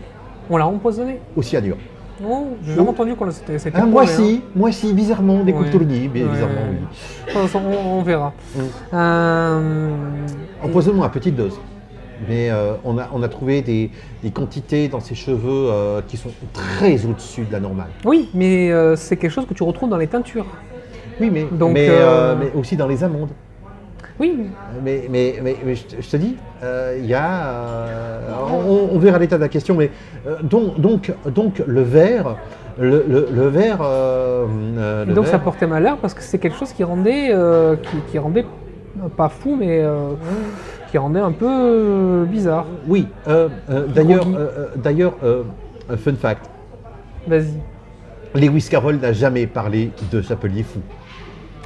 On 0.48 0.56
l'a 0.56 0.66
empoisonné? 0.66 1.20
Au 1.34 1.42
cyanure. 1.42 1.76
Non, 2.22 2.48
j'ai 2.64 2.74
jamais 2.74 2.88
entendu 2.88 3.14
qu'on 3.14 3.30
c'était 3.58 3.78
Ah, 3.78 3.84
moi 3.84 4.04
hein. 4.04 4.06
si, 4.06 4.42
moi 4.54 4.72
si, 4.72 4.94
bizarrement, 4.94 5.44
des 5.44 5.52
mais 6.12 6.22
Ouais, 6.22 6.30
bizarrement, 6.30 6.60
oui. 6.70 7.34
De 7.34 7.38
on 7.98 8.02
verra. 8.02 8.32
Mm. 8.54 8.60
Euh, 8.94 9.88
Empoisonnement 10.62 11.02
à 11.04 11.10
petite 11.10 11.36
dose. 11.36 11.60
Mais 12.28 12.50
euh, 12.50 12.74
on, 12.84 12.98
a, 12.98 13.08
on 13.12 13.22
a 13.22 13.28
trouvé 13.28 13.62
des, 13.62 13.90
des 14.22 14.30
quantités 14.30 14.88
dans 14.88 15.00
ses 15.00 15.14
cheveux 15.14 15.68
euh, 15.70 16.00
qui 16.06 16.16
sont 16.16 16.30
très 16.52 17.04
au-dessus 17.04 17.44
de 17.44 17.52
la 17.52 17.60
normale. 17.60 17.88
oui, 18.04 18.30
mais 18.34 18.70
euh, 18.72 18.96
c'est 18.96 19.16
quelque 19.16 19.30
chose 19.30 19.46
que 19.46 19.54
tu 19.54 19.62
retrouves 19.62 19.90
dans 19.90 19.96
les 19.96 20.06
teintures. 20.06 20.46
Oui, 21.20 21.30
mais, 21.32 21.46
Donc, 21.50 21.72
mais, 21.72 21.88
mais 22.38 22.52
aussi 22.58 22.76
dans 22.76 22.86
les 22.86 23.02
amandes. 23.04 23.30
Oui, 24.18 24.34
Mais, 24.82 25.06
mais, 25.10 25.38
mais, 25.42 25.56
mais 25.64 25.74
je, 25.74 25.84
te, 25.84 26.00
je 26.00 26.08
te 26.08 26.16
dis, 26.16 26.36
il 26.98 27.06
y 27.06 27.14
a. 27.14 27.64
on, 28.50 28.88
on 28.94 28.98
verra 28.98 29.18
l'état 29.18 29.36
de 29.36 29.42
la 29.42 29.48
question, 29.48 29.74
mais 29.74 29.90
donc, 30.42 30.80
donc, 30.80 31.12
donc 31.26 31.62
le 31.66 31.82
verre. 31.82 32.36
Le, 32.78 33.04
le, 33.08 33.28
le 33.32 33.48
verre. 33.48 33.78
le 33.82 35.12
donc 35.14 35.26
ça 35.26 35.38
portait 35.38 35.66
malheur 35.66 35.96
parce 35.96 36.12
que 36.12 36.22
c'est 36.22 36.38
quelque 36.38 36.58
chose 36.58 36.72
qui 36.72 36.84
rendait, 36.84 37.34
qui, 37.82 37.96
qui 38.10 38.18
rendait 38.18 38.44
pas 39.16 39.28
fou, 39.30 39.56
mais 39.58 39.82
qui 40.96 40.98
rendait 40.98 41.20
un 41.20 41.32
peu 41.32 41.46
euh, 41.46 42.24
bizarre. 42.24 42.64
Oui, 42.88 43.06
euh, 43.28 43.50
euh, 43.68 43.86
d'ailleurs, 43.86 44.26
d'ailleurs 44.76 45.14
un 45.90 45.96
fun 45.98 46.14
fact 46.14 46.48
Vas-y. 47.26 47.60
Lewis 48.34 48.66
Carroll 48.70 48.96
n'a 48.96 49.12
jamais 49.12 49.46
parlé 49.46 49.90
de 50.10 50.22
chapelier 50.22 50.62
fou. 50.62 50.80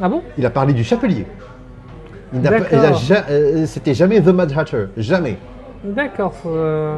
Ah 0.03 0.09
bon? 0.09 0.23
Il 0.37 0.45
a 0.45 0.51
parlé 0.51 0.73
du 0.73 0.83
chapelier. 0.83 1.27
Il 2.35 2.41
n'a 2.41 2.93
ja- 2.95 3.25
C'était 3.67 3.95
jamais 3.95 4.21
The 4.21 4.29
Mad 4.29 4.53
Hatter, 4.57 4.87
jamais. 4.97 5.37
D'accord, 5.85 6.35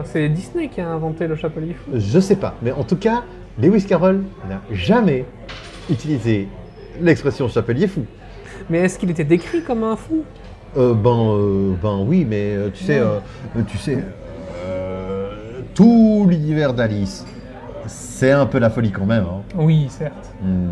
c'est 0.05 0.31
Disney 0.31 0.69
qui 0.69 0.81
a 0.81 0.89
inventé 0.89 1.27
le 1.27 1.37
chapelier 1.37 1.75
fou. 1.75 1.91
Je 1.95 2.19
sais 2.19 2.37
pas, 2.37 2.55
mais 2.63 2.73
en 2.73 2.85
tout 2.85 2.97
cas, 2.97 3.25
Lewis 3.61 3.85
Carroll 3.85 4.23
n'a 4.49 4.63
jamais 4.73 5.27
utilisé 5.91 6.49
l'expression 6.99 7.47
chapelier 7.49 7.89
fou. 7.89 8.07
Mais 8.71 8.79
est-ce 8.79 8.99
qu'il 8.99 9.11
était 9.11 9.25
décrit 9.25 9.63
comme 9.63 9.85
un 9.85 9.97
fou? 9.97 10.25
Euh, 10.77 10.95
ben, 10.95 11.11
euh, 11.11 11.75
ben 11.83 11.99
oui, 12.07 12.27
mais 12.29 12.55
euh, 12.57 12.71
tu 12.73 12.83
sais, 12.85 12.99
euh, 12.99 13.19
tu 13.67 13.77
sais, 13.77 13.99
tout 15.75 16.27
l'univers 16.29 16.73
d'Alice, 16.75 17.25
c'est 17.87 18.31
un 18.33 18.47
peu 18.47 18.59
la 18.59 18.71
folie 18.71 18.91
quand 18.91 19.05
même. 19.07 19.25
hein. 19.25 19.43
Oui, 19.57 19.87
certes. 19.91 20.31
Hmm. 20.43 20.69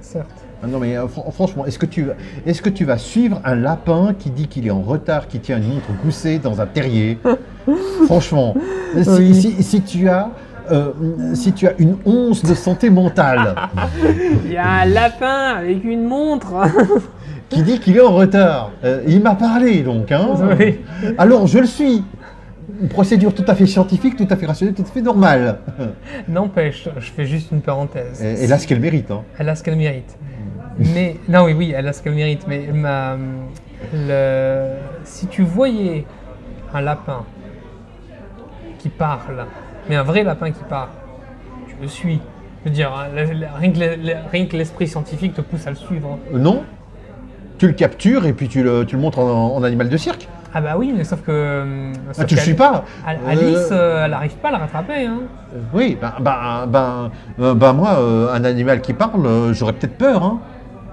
certes. 0.00 0.26
Ah 0.62 0.66
Non 0.66 0.78
mais 0.78 0.96
euh, 0.96 1.08
fran- 1.08 1.30
franchement, 1.30 1.66
est-ce 1.66 1.78
que 1.78 1.84
tu 1.86 2.02
vas- 2.04 2.14
est-ce 2.46 2.62
que 2.62 2.70
tu 2.70 2.84
vas 2.86 2.96
suivre 2.96 3.40
un 3.44 3.54
lapin 3.54 4.14
qui 4.18 4.30
dit 4.30 4.48
qu'il 4.48 4.66
est 4.66 4.70
en 4.70 4.80
retard, 4.80 5.28
qui 5.28 5.40
tient 5.40 5.58
une 5.58 5.68
montre 5.74 5.88
goussée 6.02 6.38
dans 6.38 6.60
un 6.62 6.66
terrier? 6.66 7.18
Franchement, 8.06 8.54
si, 9.02 9.08
Oui. 9.10 9.34
si- 9.34 9.62
si 9.62 9.82
tu 9.82 10.08
as 10.08 10.30
euh, 10.70 10.92
si 11.34 11.52
tu 11.52 11.66
as 11.66 11.74
une 11.78 11.96
once 12.06 12.42
de 12.42 12.54
santé 12.54 12.88
mentale 12.88 13.54
Il 14.46 14.52
y 14.52 14.56
a 14.56 14.66
un 14.66 14.84
lapin 14.86 15.56
avec 15.58 15.84
une 15.84 16.04
montre. 16.04 16.54
qui 17.54 17.62
dit 17.62 17.78
qu'il 17.80 17.96
est 17.96 18.00
en 18.00 18.12
retard, 18.12 18.70
euh, 18.84 19.02
il 19.06 19.22
m'a 19.22 19.34
parlé 19.34 19.82
donc. 19.82 20.10
Hein 20.12 20.28
Oui. 20.58 20.80
Alors 21.18 21.46
je 21.46 21.58
le 21.58 21.66
suis. 21.66 22.04
Une 22.82 22.88
procédure 22.88 23.32
tout 23.34 23.44
à 23.46 23.54
fait 23.54 23.66
scientifique, 23.66 24.16
tout 24.16 24.26
à 24.28 24.36
fait 24.36 24.46
rationnelle, 24.46 24.74
tout 24.74 24.82
à 24.82 24.86
fait 24.86 25.00
normale. 25.02 25.58
N'empêche, 26.28 26.88
je 26.98 27.10
fais 27.12 27.24
juste 27.24 27.52
une 27.52 27.60
parenthèse. 27.60 28.20
Et, 28.22 28.44
et 28.44 28.46
là, 28.48 28.58
ce 28.58 28.66
qu'elle 28.66 28.80
mérite. 28.80 29.10
Hein. 29.12 29.22
Elle 29.38 29.48
a 29.48 29.54
ce 29.54 29.62
qu'elle 29.62 29.76
mérite. 29.76 30.18
Mais 30.78 31.16
non, 31.28 31.44
oui, 31.44 31.52
oui, 31.56 31.72
elle 31.76 31.86
a 31.86 31.92
ce 31.92 32.02
qu'elle 32.02 32.14
mérite. 32.14 32.46
Mais 32.48 32.66
ma, 32.74 33.16
le, 33.94 34.70
si 35.04 35.28
tu 35.28 35.42
voyais 35.42 36.04
un 36.72 36.80
lapin 36.80 37.24
qui 38.78 38.88
parle, 38.88 39.46
mais 39.88 39.94
un 39.94 40.02
vrai 40.02 40.24
lapin 40.24 40.50
qui 40.50 40.64
parle, 40.68 40.88
tu 41.68 41.76
le 41.80 41.86
suis. 41.88 42.20
Je 42.64 42.70
veux 42.70 42.74
dire, 42.74 42.92
hein, 42.92 43.08
que 43.70 44.30
rien 44.32 44.46
que 44.46 44.56
l'esprit 44.56 44.88
scientifique 44.88 45.34
te 45.34 45.42
pousse 45.42 45.66
à 45.66 45.70
le 45.70 45.76
suivre. 45.76 46.08
hein. 46.14 46.18
Euh, 46.34 46.38
non 46.38 46.64
Tu 47.58 47.66
le 47.68 47.72
captures 47.72 48.26
et 48.26 48.32
puis 48.32 48.48
tu 48.48 48.62
le, 48.62 48.84
tu 48.84 48.96
le 48.96 49.02
montres 49.02 49.18
en, 49.20 49.54
en 49.56 49.62
animal 49.62 49.88
de 49.88 49.96
cirque. 49.96 50.28
Ah 50.56 50.60
bah 50.60 50.74
oui, 50.76 50.92
mais 50.96 51.02
sauf 51.04 51.20
que. 51.22 51.30
euh, 51.32 51.92
Ah, 52.16 52.24
tu 52.24 52.34
le 52.34 52.40
qu'Ali- 52.40 52.40
suis 52.40 52.54
pas 52.54 52.84
Euh, 53.08 53.30
Alice, 53.30 53.68
euh, 53.72 54.04
elle 54.04 54.10
n'arrive 54.12 54.34
pas 54.36 54.48
à 54.48 54.52
le 54.52 54.56
rattraper. 54.58 55.06
Hein. 55.06 55.18
Euh, 55.54 55.58
Oui, 55.72 55.98
ben, 56.00 56.12
ben, 56.20 56.66
ben, 56.68 57.10
euh, 57.40 57.54
ben 57.54 57.72
moi, 57.72 57.96
euh, 57.98 58.32
un 58.32 58.44
animal 58.44 58.80
qui 58.80 58.92
parle, 58.92 59.26
euh, 59.26 59.52
j'aurais 59.52 59.72
peut-être 59.72 59.98
peur. 59.98 60.22
Hein. 60.22 60.40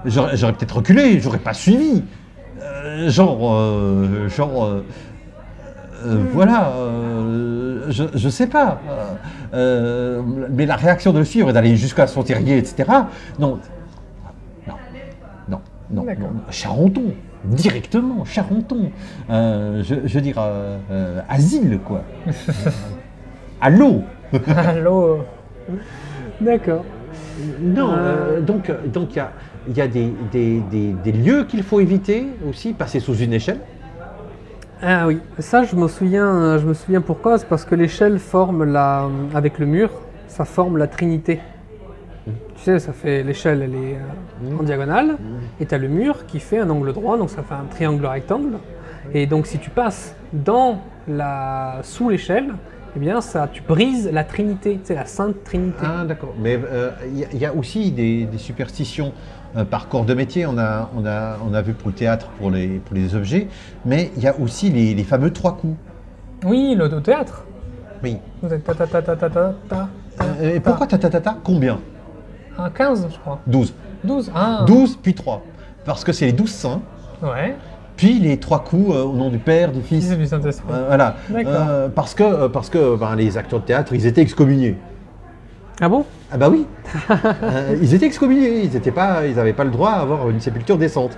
J'aurais 0.04 0.36
j'aurais 0.36 0.52
peut-être 0.54 0.76
reculé, 0.76 1.20
j'aurais 1.20 1.38
pas 1.38 1.52
suivi. 1.54 2.02
Euh, 2.60 3.08
genre, 3.08 3.38
euh, 3.54 4.28
genre, 4.28 4.64
euh, 4.64 4.84
euh, 6.06 6.16
voilà, 6.32 6.72
euh, 6.76 7.84
je, 7.90 8.02
je 8.14 8.28
sais 8.28 8.48
pas. 8.48 8.80
Euh, 8.90 9.04
euh, 9.54 10.22
mais 10.50 10.66
la 10.66 10.74
réaction 10.76 11.12
de 11.12 11.20
le 11.20 11.24
suivre 11.24 11.50
et 11.50 11.52
d'aller 11.52 11.76
jusqu'à 11.76 12.08
son 12.08 12.24
terrier, 12.24 12.58
etc. 12.58 12.88
Non, 13.38 13.60
non. 15.92 16.04
Charenton, 16.50 17.14
directement, 17.44 18.24
Charenton. 18.24 18.90
Euh, 19.30 19.82
je, 19.82 19.94
je 20.06 20.14
veux 20.14 20.20
dire, 20.20 20.36
euh, 20.38 20.78
euh, 20.90 21.20
asile, 21.28 21.78
quoi. 21.84 22.02
à 23.60 23.70
l'eau. 23.70 24.02
Allô 24.56 25.18
D'accord. 26.40 26.84
Non, 27.60 27.90
Euh. 27.92 27.96
euh, 28.38 28.40
donc 28.40 28.70
donc 28.92 29.12
il 29.12 29.16
y 29.16 29.20
a, 29.20 29.30
il 29.68 29.76
y 29.76 29.80
a 29.80 29.88
des, 29.88 30.12
des, 30.32 30.60
des- 30.70 30.94
des 31.04 31.12
lieux 31.12 31.44
qu'il 31.44 31.62
faut 31.62 31.80
éviter 31.80 32.26
aussi, 32.48 32.72
passer 32.72 33.00
sous 33.00 33.14
une 33.16 33.32
échelle? 33.32 33.58
Ah 34.82 35.06
oui, 35.06 35.20
ça 35.38 35.62
je 35.62 35.76
me 35.76 35.86
souviens, 35.86 36.58
je 36.58 36.66
me 36.66 36.74
souviens 36.74 37.00
pourquoi, 37.00 37.38
c'est 37.38 37.46
parce 37.48 37.64
que 37.64 37.74
l'échelle 37.76 38.18
forme 38.18 38.64
la, 38.64 39.08
avec 39.34 39.58
le 39.60 39.66
mur, 39.66 39.90
ça 40.26 40.44
forme 40.44 40.76
la 40.76 40.88
trinité. 40.88 41.40
Tu 42.26 42.32
sais, 42.62 42.78
ça 42.78 42.92
fait 42.92 43.22
l'échelle, 43.24 43.62
elle 43.62 43.74
est 43.74 43.96
euh, 43.96 44.58
en 44.60 44.62
diagonale, 44.62 45.16
et 45.60 45.66
tu 45.66 45.74
as 45.74 45.78
le 45.78 45.88
mur 45.88 46.24
qui 46.26 46.38
fait 46.38 46.58
un 46.58 46.70
angle 46.70 46.92
droit, 46.92 47.18
donc 47.18 47.30
ça 47.30 47.42
fait 47.42 47.54
un 47.54 47.64
triangle 47.68 48.06
rectangle. 48.06 48.58
Et 49.12 49.26
donc 49.26 49.46
si 49.48 49.58
tu 49.58 49.70
passes 49.70 50.14
dans 50.32 50.78
la, 51.08 51.80
sous 51.82 52.08
l'échelle, 52.08 52.54
eh 52.96 53.00
bien 53.00 53.20
ça, 53.20 53.48
tu 53.52 53.60
brises 53.62 54.08
la 54.12 54.22
trinité, 54.22 54.78
c'est 54.84 54.94
la 54.94 55.06
sainte 55.06 55.42
trinité. 55.42 55.78
Ah 55.82 56.04
d'accord. 56.04 56.34
Mais 56.38 56.60
euh, 56.62 56.90
il 57.12 57.18
y 57.18 57.24
a- 57.24 57.28
il 57.32 57.38
y, 57.40 57.46
a 57.46 57.52
aussi 57.54 57.90
des, 57.90 58.26
des 58.26 58.38
superstitions 58.38 59.12
euh, 59.56 59.64
par 59.64 59.88
corps 59.88 60.04
de 60.04 60.14
métier. 60.14 60.46
On 60.46 60.56
a, 60.58 60.90
on, 60.96 61.04
a, 61.04 61.38
on 61.44 61.52
a 61.54 61.62
vu 61.62 61.72
pour 61.72 61.88
le 61.88 61.94
théâtre, 61.94 62.28
pour 62.38 62.50
les, 62.52 62.68
pour 62.78 62.94
les 62.94 63.16
objets, 63.16 63.48
mais 63.84 64.12
il 64.16 64.22
y 64.22 64.28
a 64.28 64.38
aussi 64.38 64.70
les, 64.70 64.94
les 64.94 65.04
fameux 65.04 65.32
trois 65.32 65.56
coups. 65.56 65.76
Oui, 66.44 66.74
le, 66.76 66.88
théâtre. 67.00 67.44
Oui. 68.04 68.18
Vous 68.42 68.52
êtes 68.52 68.62
ta 68.62 68.74
ta 68.74 68.86
ta 68.86 69.02
ta 69.02 69.16
ta 69.16 69.28
ta 69.30 69.54
ta. 69.68 69.88
Euh, 70.20 70.54
et 70.54 70.60
pourquoi 70.60 70.86
ta 70.86 70.98
ta 70.98 71.08
ta 71.10 71.20
ta? 71.20 71.36
Combien? 71.42 71.80
Un 72.58 72.70
15, 72.70 73.08
je 73.12 73.18
crois. 73.18 73.40
12. 73.46 73.72
12. 74.04 74.32
Ah. 74.34 74.64
12 74.66 74.98
puis 75.02 75.14
3. 75.14 75.42
parce 75.84 76.04
que 76.04 76.12
c'est 76.12 76.26
les 76.26 76.32
douze 76.32 76.50
saints, 76.52 76.80
Ouais. 77.22 77.56
puis 77.96 78.18
les 78.18 78.38
trois 78.38 78.62
coups 78.64 78.94
euh, 78.94 79.04
au 79.04 79.12
nom 79.14 79.30
du 79.30 79.38
Père, 79.38 79.72
du 79.72 79.80
Fils. 79.80 80.08
Fils 80.08 80.18
du 80.18 80.26
Saint-Esprit. 80.26 80.66
Euh, 80.72 80.84
voilà. 80.88 81.16
D'accord. 81.28 81.52
Euh, 81.68 81.88
parce 81.88 82.14
que, 82.14 82.46
parce 82.48 82.68
que 82.68 82.96
ben, 82.96 83.14
les 83.16 83.36
acteurs 83.38 83.60
de 83.60 83.64
théâtre, 83.64 83.92
ils 83.94 84.06
étaient 84.06 84.22
excommuniés. 84.22 84.76
Ah 85.80 85.88
bon? 85.88 86.04
Ah 86.30 86.36
bah 86.36 86.48
oui. 86.50 86.66
Euh, 87.42 87.76
ils 87.80 87.94
étaient 87.94 88.06
excommuniés. 88.06 88.64
Ils 88.64 88.72
n'avaient 88.72 88.90
pas, 88.92 89.26
ils 89.26 89.38
avaient 89.38 89.52
pas 89.52 89.64
le 89.64 89.70
droit 89.70 89.90
à 89.90 90.00
avoir 90.00 90.28
une 90.30 90.40
sépulture 90.40 90.78
décente. 90.78 91.16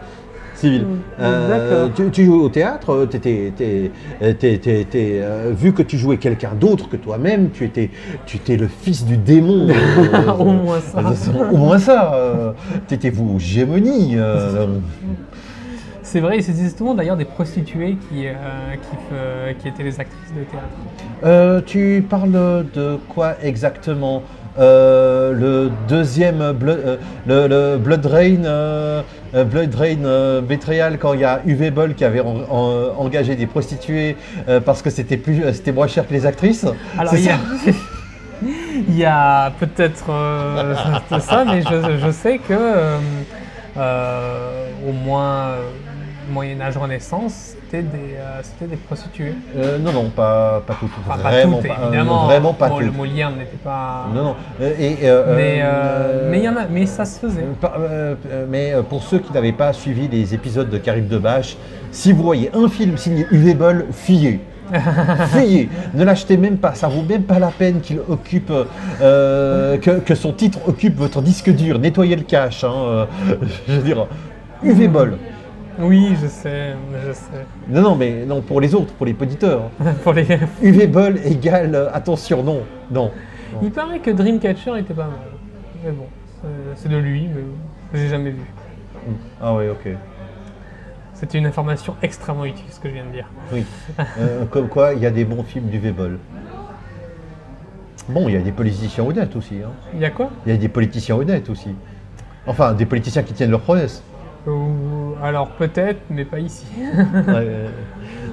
Civile. 0.64 0.82
Mm, 0.82 0.86
Euh, 1.20 1.88
tu, 1.94 2.10
tu 2.10 2.24
joues 2.24 2.40
au 2.42 2.48
théâtre, 2.48 2.90
euh, 2.92 3.06
t'étais- 3.06 3.52
euh, 5.22 5.52
vu 5.54 5.72
que 5.72 5.82
tu 5.82 5.98
jouais 5.98 6.16
quelqu'un 6.16 6.52
d'autre 6.58 6.88
que 6.88 6.96
toi-même, 6.96 7.50
tu 7.50 7.64
étais, 7.64 7.90
tu 8.26 8.38
étais 8.38 8.56
le 8.56 8.66
fils 8.68 9.04
du 9.04 9.16
démon. 9.18 9.68
Au 10.38 10.44
moins 10.44 10.80
ça. 10.80 11.02
Au 11.52 11.56
moins 11.56 11.78
ça. 11.78 12.54
T'étais 12.88 13.10
vous 13.10 13.38
gémonie. 13.38 14.14
euh, 14.16 14.66
C'est 16.02 16.20
vrai, 16.20 16.36
existe 16.36 16.78
souvent 16.78 16.94
d'ailleurs 16.94 17.16
des 17.16 17.24
prostituées 17.24 17.96
qui, 18.08 18.26
euh, 18.26 18.32
qui, 18.82 19.60
qui 19.62 19.68
étaient 19.68 19.82
les 19.82 20.00
actrices 20.00 20.32
de 20.34 20.44
théâtre. 20.44 20.66
Euh, 21.24 21.60
tu 21.64 22.04
parles 22.08 22.64
de 22.74 22.96
quoi 23.08 23.34
exactement? 23.42 24.22
Le 24.56 25.68
deuxième 25.88 26.52
Blood, 26.52 26.98
le, 27.26 27.48
le 27.48 27.76
Blood 27.78 28.06
Rain, 28.06 29.02
Blood 29.42 29.74
Rain 29.74 30.04
euh, 30.04 30.40
Betrayal, 30.40 30.98
quand 30.98 31.14
il 31.14 31.20
y 31.20 31.24
a 31.24 31.40
Uwe 31.44 31.70
Boll 31.72 31.94
qui 31.94 32.04
avait 32.04 32.20
en- 32.20 32.36
en- 32.48 32.94
engagé 32.98 33.34
des 33.34 33.46
prostituées 33.46 34.16
euh, 34.48 34.60
parce 34.60 34.80
que 34.82 34.90
c'était 34.90 35.16
plus, 35.16 35.42
euh, 35.42 35.52
c'était 35.52 35.72
moins 35.72 35.88
cher 35.88 36.06
que 36.06 36.12
les 36.12 36.24
actrices. 36.26 36.64
Alors 36.96 37.14
il 37.16 37.24
y 37.24 37.30
a, 37.30 37.38
il 38.88 38.96
y 38.96 39.04
a 39.04 39.50
peut-être 39.58 40.10
euh, 40.10 40.74
ça, 41.18 41.44
mais 41.44 41.62
je, 41.62 41.98
je 42.06 42.10
sais 42.12 42.38
que 42.38 42.52
euh, 42.52 42.98
euh, 43.76 44.66
au 44.88 44.92
moins 44.92 45.48
euh, 45.48 45.62
Moyen 46.32 46.60
Âge 46.60 46.76
Renaissance, 46.76 47.54
c'était 47.74 47.98
des, 47.98 48.14
euh, 48.16 48.40
c'était 48.42 48.66
des 48.66 48.76
prostituées. 48.76 49.34
Euh, 49.56 49.78
non, 49.78 49.92
non, 49.92 50.08
pas, 50.10 50.62
pas 50.66 50.76
toutes. 50.78 50.90
Enfin, 51.06 51.18
pas 51.20 51.30
vraiment 51.30 51.58
toutes, 51.58 51.68
pas, 51.68 51.78
euh, 51.80 51.88
évidemment. 51.88 52.26
vraiment 52.26 52.52
pas 52.52 52.68
Bon, 52.68 52.78
Le 52.78 52.86
toutes. 52.86 52.96
Molière 52.96 53.30
n'était 53.30 53.56
pas. 53.62 54.06
Non, 54.14 54.22
non. 54.24 54.36
Et, 54.60 54.96
Mais 55.36 55.62
mais 56.30 56.38
il 56.38 56.44
y 56.44 56.48
en 56.48 56.56
a, 56.56 56.66
mais 56.70 56.86
ça 56.86 57.04
se 57.04 57.18
faisait. 57.18 57.44
Mais 58.48 58.74
pour 58.88 59.02
ceux 59.02 59.18
qui 59.18 59.32
n'avaient 59.32 59.52
pas 59.52 59.72
suivi 59.72 60.08
les 60.08 60.34
épisodes 60.34 60.70
de 60.70 60.78
Karim 60.78 61.06
Debache, 61.08 61.56
si 61.90 62.12
vous 62.12 62.22
voyez 62.22 62.50
un 62.54 62.68
film 62.68 62.96
signé 62.96 63.26
Uwe 63.30 63.54
Boll, 63.54 63.86
fuyez. 63.90 64.40
fuyez. 65.28 65.68
Ne 65.94 66.04
l'achetez 66.04 66.36
même 66.36 66.56
pas. 66.58 66.74
Ça 66.74 66.88
vaut 66.88 67.02
même 67.02 67.24
pas 67.24 67.38
la 67.38 67.48
peine 67.48 67.80
qu'il 67.80 67.98
occupe, 68.08 68.52
euh, 69.02 69.78
que, 69.78 69.98
que 70.00 70.14
son 70.14 70.32
titre 70.32 70.58
occupe 70.66 70.96
votre 70.96 71.20
disque 71.22 71.50
dur. 71.50 71.78
Nettoyez 71.78 72.16
le 72.16 72.22
cache. 72.22 72.64
hein, 72.64 72.72
euh, 72.74 73.04
je 73.68 73.72
veux 73.74 73.82
dire, 73.82 74.06
Uwe 74.62 74.88
Boll. 74.88 75.18
Oui, 75.78 76.14
je 76.20 76.26
sais, 76.28 76.74
je 77.06 77.12
sais. 77.12 77.46
Non, 77.68 77.82
non, 77.82 77.96
mais 77.96 78.24
non 78.24 78.40
pour 78.42 78.60
les 78.60 78.74
autres, 78.74 78.92
pour 78.94 79.06
les 79.06 79.16
auditeurs. 79.20 79.70
Pour 80.02 80.12
les... 80.12 80.24
Uwe 80.62 80.86
Boll 80.86 81.18
égale 81.24 81.74
euh, 81.74 81.88
attention, 81.92 82.42
non, 82.42 82.62
non. 82.90 83.10
Il 83.62 83.70
paraît 83.70 83.98
que 83.98 84.10
Dreamcatcher 84.10 84.78
était 84.78 84.94
pas 84.94 85.06
mal. 85.06 85.18
Mais 85.84 85.90
bon, 85.92 86.06
euh, 86.44 86.72
c'est 86.76 86.88
de 86.88 86.96
lui, 86.96 87.28
mais 87.32 87.98
j'ai 87.98 88.08
jamais 88.08 88.30
vu. 88.30 88.42
Ah 89.40 89.54
oui, 89.54 89.68
ok. 89.68 89.88
C'était 91.14 91.38
une 91.38 91.46
information 91.46 91.94
extrêmement 92.02 92.44
utile 92.44 92.64
ce 92.70 92.80
que 92.80 92.88
je 92.88 92.94
viens 92.94 93.04
de 93.04 93.12
dire. 93.12 93.26
Oui. 93.52 93.64
Euh, 94.18 94.44
comme 94.46 94.68
quoi, 94.68 94.94
il 94.94 95.00
y 95.00 95.06
a 95.06 95.10
des 95.10 95.24
bons 95.24 95.42
films 95.42 95.66
d'Uwe 95.66 95.92
Boll. 95.92 96.18
Bon, 98.08 98.28
il 98.28 98.34
y 98.34 98.36
a 98.36 98.40
des 98.40 98.52
politiciens 98.52 99.04
honnêtes 99.04 99.34
aussi. 99.34 99.56
hein. 99.64 99.70
Il 99.94 100.00
y 100.00 100.04
a 100.04 100.10
quoi? 100.10 100.30
Il 100.46 100.52
y 100.52 100.54
a 100.54 100.58
des 100.58 100.68
politiciens 100.68 101.16
honnêtes 101.16 101.48
aussi. 101.50 101.70
Enfin, 102.46 102.74
des 102.74 102.84
politiciens 102.86 103.22
qui 103.22 103.32
tiennent 103.32 103.50
leurs 103.50 103.60
promesses. 103.62 104.02
Ou- 104.46 105.14
Alors 105.22 105.48
peut-être, 105.48 106.00
mais 106.10 106.24
pas 106.24 106.38
ici. 106.38 106.66
Ouais, 107.28 107.66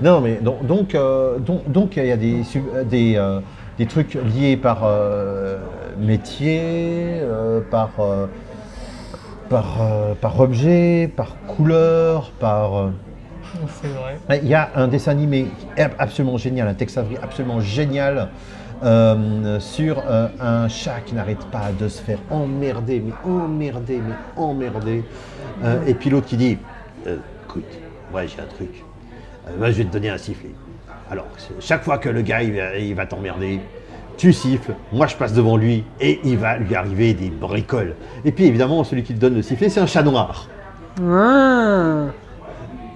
non, 0.02 0.20
mais 0.22 0.36
donc, 0.42 0.66
donc, 0.66 0.96
euh, 0.96 1.38
donc, 1.40 1.70
donc, 1.72 1.96
il 1.98 2.06
y 2.06 2.12
a 2.12 2.18
des, 2.18 2.42
euh, 2.56 2.84
des, 2.84 3.16
euh, 3.16 3.40
des 3.78 3.86
trucs 3.86 4.16
liés 4.16 4.58
par 4.58 4.82
euh, 4.84 5.58
métier, 6.00 7.22
par, 7.70 7.92
par, 9.50 9.78
par 10.20 10.40
objet, 10.40 11.10
par 11.16 11.36
couleur, 11.48 12.32
par. 12.40 12.92
c'est 13.82 13.88
vrai. 13.88 14.42
Il 14.44 14.48
y 14.50 14.54
a 14.56 14.70
un 14.76 14.88
dessin 14.88 15.12
animé 15.12 15.48
absolument 16.00 16.38
génial, 16.38 16.68
un 16.68 16.74
Tex 16.74 16.98
Avery 16.98 17.18
absolument 17.22 17.62
génial 17.62 18.30
euh, 18.84 19.60
sur 19.60 20.04
euh, 20.08 20.28
un 20.40 20.68
chat 20.68 21.02
qui 21.06 21.14
n'arrête 21.14 21.46
pas 21.46 21.72
de 21.78 21.88
se 21.88 22.02
faire 22.02 22.20
emmerder, 22.30 23.00
mais 23.06 23.14
emmerder, 23.30 24.02
mais 24.06 24.16
emmerder. 24.36 25.04
Euh, 25.64 25.86
et 25.86 25.94
puis 25.94 26.10
l'autre 26.10 26.28
qui 26.28 26.38
dit 26.38 26.58
Écoute, 27.06 27.64
moi 28.12 28.26
j'ai 28.26 28.42
un 28.42 28.46
truc. 28.46 28.84
Moi 29.58 29.72
je 29.72 29.78
vais 29.78 29.86
te 29.86 29.94
donner 29.94 30.10
un 30.10 30.18
sifflet. 30.18 30.52
Alors, 31.12 31.28
chaque 31.60 31.84
fois 31.84 31.98
que 31.98 32.10
le 32.10 32.22
gars 32.22 32.42
il 32.42 32.56
va, 32.56 32.78
il 32.78 32.96
va 32.96 33.06
t'emmerder, 33.06 33.60
tu 34.18 34.34
siffles, 34.34 34.74
moi 34.92 35.08
je 35.08 35.16
passe 35.16 35.34
devant 35.34 35.58
lui 35.58 35.84
et 36.00 36.20
il 36.24 36.38
va 36.38 36.58
lui 36.58 36.74
arriver 36.74 37.14
des 37.14 37.30
bricoles. 37.30 37.96
Et 38.26 38.32
puis 38.32 38.46
évidemment, 38.46 38.84
celui 38.84 39.04
qui 39.04 39.14
te 39.14 39.20
donne 39.20 39.36
le 39.36 39.42
sifflet, 39.42 39.70
c'est 39.70 39.82
un 39.82 39.88
chat 39.88 40.04
noir. 40.04 40.48
Ah. 41.02 42.06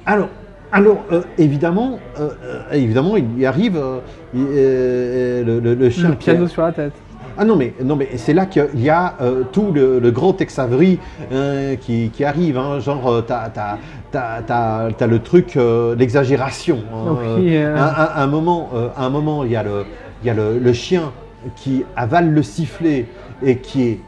Alors, 0.05 0.29
alors 0.75 1.03
euh, 1.11 1.21
évidemment, 1.38 1.99
euh, 2.19 2.29
euh, 2.43 2.61
évidemment, 2.73 3.15
il 3.17 3.25
lui 3.35 3.45
arrive 3.45 3.77
euh, 3.77 5.43
le, 5.43 5.59
le- 5.59 5.73
le 5.75 5.89
chien 5.89 6.09
Le 6.09 6.15
piano 6.15 6.47
sur 6.47 6.61
la 6.63 6.71
tête. 6.71 6.93
Ah 7.38 7.43
non 7.43 7.57
mais 7.57 7.73
non 7.83 7.97
mais 7.97 8.07
c'est 8.15 8.33
là 8.33 8.45
qu'il 8.45 8.79
y 8.81 8.89
a 8.89 9.15
tout 9.51 9.71
le, 9.73 9.99
le 9.99 10.11
grand 10.11 10.31
Tex 10.31 10.57
Avery 10.57 10.99
euh, 11.33 11.75
qui, 11.75 12.09
qui 12.13 12.23
arrive, 12.23 12.57
hein, 12.57 12.79
genre 12.79 13.23
t'as 13.27 13.49
t'as- 13.49 13.77
t'as- 14.11 14.41
t'as- 14.41 14.88
t'as 14.97 15.07
le 15.07 15.19
truc, 15.19 15.57
l'exagération. 15.97 16.79
hein, 16.93 17.17
euh. 17.25 17.75
à, 17.77 18.23
un 18.23 18.27
moment, 18.27 18.69
à 18.95 19.05
un 19.05 19.09
moment, 19.09 19.43
il 19.43 19.51
y 19.51 19.55
a 19.57 19.63
le 19.63 19.85
il 20.23 20.27
y 20.27 20.29
a 20.29 20.33
le, 20.33 20.73
chien 20.73 21.11
qui 21.57 21.83
avale 21.97 22.31
le 22.31 22.41
sifflet 22.41 23.05
et 23.43 23.57
qui 23.57 23.83
est 23.83 23.99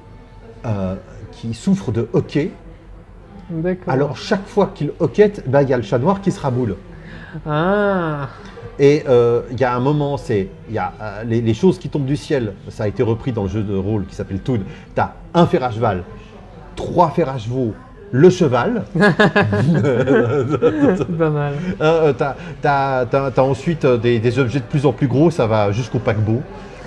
qui 1.34 1.54
souffre 1.54 1.92
de 1.92 2.08
hoquet. 2.14 2.52
Alors 3.88 4.18
chaque 4.18 4.46
fois 4.46 4.72
qu'il 4.74 4.92
hoquette, 5.00 5.44
ben, 5.48 5.62
il 5.62 5.70
y 5.70 5.74
a 5.74 5.78
le 5.78 5.84
chat 5.84 5.98
noir 5.98 6.22
qui 6.22 6.32
se 6.32 6.40
raboule. 6.40 6.76
Ah. 7.46 8.30
Et 8.80 9.04
euh, 9.08 9.42
il 9.52 9.60
y 9.60 9.64
a 9.64 9.76
un 9.76 9.80
moment, 9.80 10.18
c'est 10.18 10.50
il 10.70 10.76
y 10.76 10.78
a 10.78 10.94
euh, 11.02 11.24
les, 11.24 11.42
les 11.42 11.54
choses 11.54 11.80
qui 11.80 11.90
tombent 11.90 12.06
du 12.06 12.18
ciel. 12.18 12.54
Ça 12.70 12.84
a 12.84 12.88
été 12.88 13.04
repris 13.04 13.32
dans 13.32 13.44
le 13.44 13.50
jeu 13.50 13.64
de 13.64 13.76
rôle 13.76 14.06
qui 14.06 14.16
s'appelle 14.16 14.40
Toon. 14.40 14.60
Tu 14.96 15.02
as 15.02 15.16
un 15.34 15.48
fer 15.48 15.64
à 15.64 15.72
cheval, 15.72 16.04
trois 16.76 17.14
chevaux, 17.38 17.74
le 18.12 18.30
cheval. 18.30 18.84
C'est 18.94 19.00
pas 21.18 21.30
mal. 21.30 21.54
Euh, 21.82 22.14
tu 22.14 22.68
as, 22.68 23.32
ensuite 23.38 23.86
euh, 23.86 23.98
des, 23.98 24.20
des 24.20 24.40
objets 24.40 24.60
de 24.60 24.66
plus 24.66 24.86
en 24.86 24.94
plus 24.94 25.08
gros, 25.08 25.32
ça 25.32 25.48
va 25.48 25.72
jusqu'au 25.72 26.00
paquebot. 26.00 26.42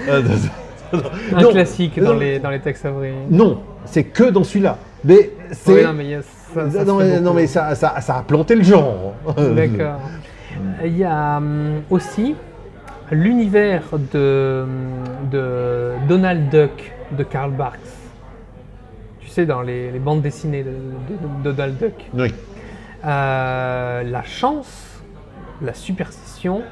Euh, 0.08 0.22
Un 1.36 1.40
non, 1.40 1.50
classique 1.50 2.00
dans 2.00 2.14
les, 2.14 2.40
dans 2.40 2.50
les 2.50 2.58
textes 2.58 2.84
Avery. 2.84 3.12
Non, 3.30 3.60
c'est 3.84 4.02
que 4.04 4.24
dans 4.24 4.42
celui-là. 4.42 4.76
Mais 5.04 5.30
c'est. 5.52 5.72
Oui, 5.72 5.84
non, 5.84 5.92
mais 5.94 6.20
ça, 6.22 6.70
ça 6.70 6.80
se 6.80 6.86
non, 6.86 6.98
fait 6.98 7.04
mais, 7.04 7.16
non, 7.16 7.22
beaucoup. 7.22 7.36
mais 7.36 7.46
ça, 7.46 7.74
ça, 7.74 8.00
ça 8.00 8.16
a 8.18 8.22
planté 8.22 8.54
le 8.54 8.62
genre. 8.62 9.14
D'accord. 9.36 10.00
Il 10.84 10.96
y 10.98 11.04
a 11.04 11.36
hum, 11.38 11.82
aussi 11.90 12.34
l'univers 13.10 13.82
de, 14.12 14.64
de 15.30 15.92
Donald 16.08 16.48
Duck 16.50 16.92
de 17.12 17.22
Karl 17.24 17.50
Barks. 17.52 17.78
Tu 19.20 19.28
sais, 19.28 19.46
dans 19.46 19.62
les, 19.62 19.90
les 19.90 19.98
bandes 19.98 20.22
dessinées 20.22 20.62
de, 20.64 20.70
de- 20.70 21.42
de 21.44 21.52
Donald 21.52 21.76
Duck. 21.78 21.94
Oui. 22.14 22.34
Euh, 23.04 24.02
la 24.02 24.22
chance, 24.24 25.00
la 25.62 25.72
superstition, 25.74 26.62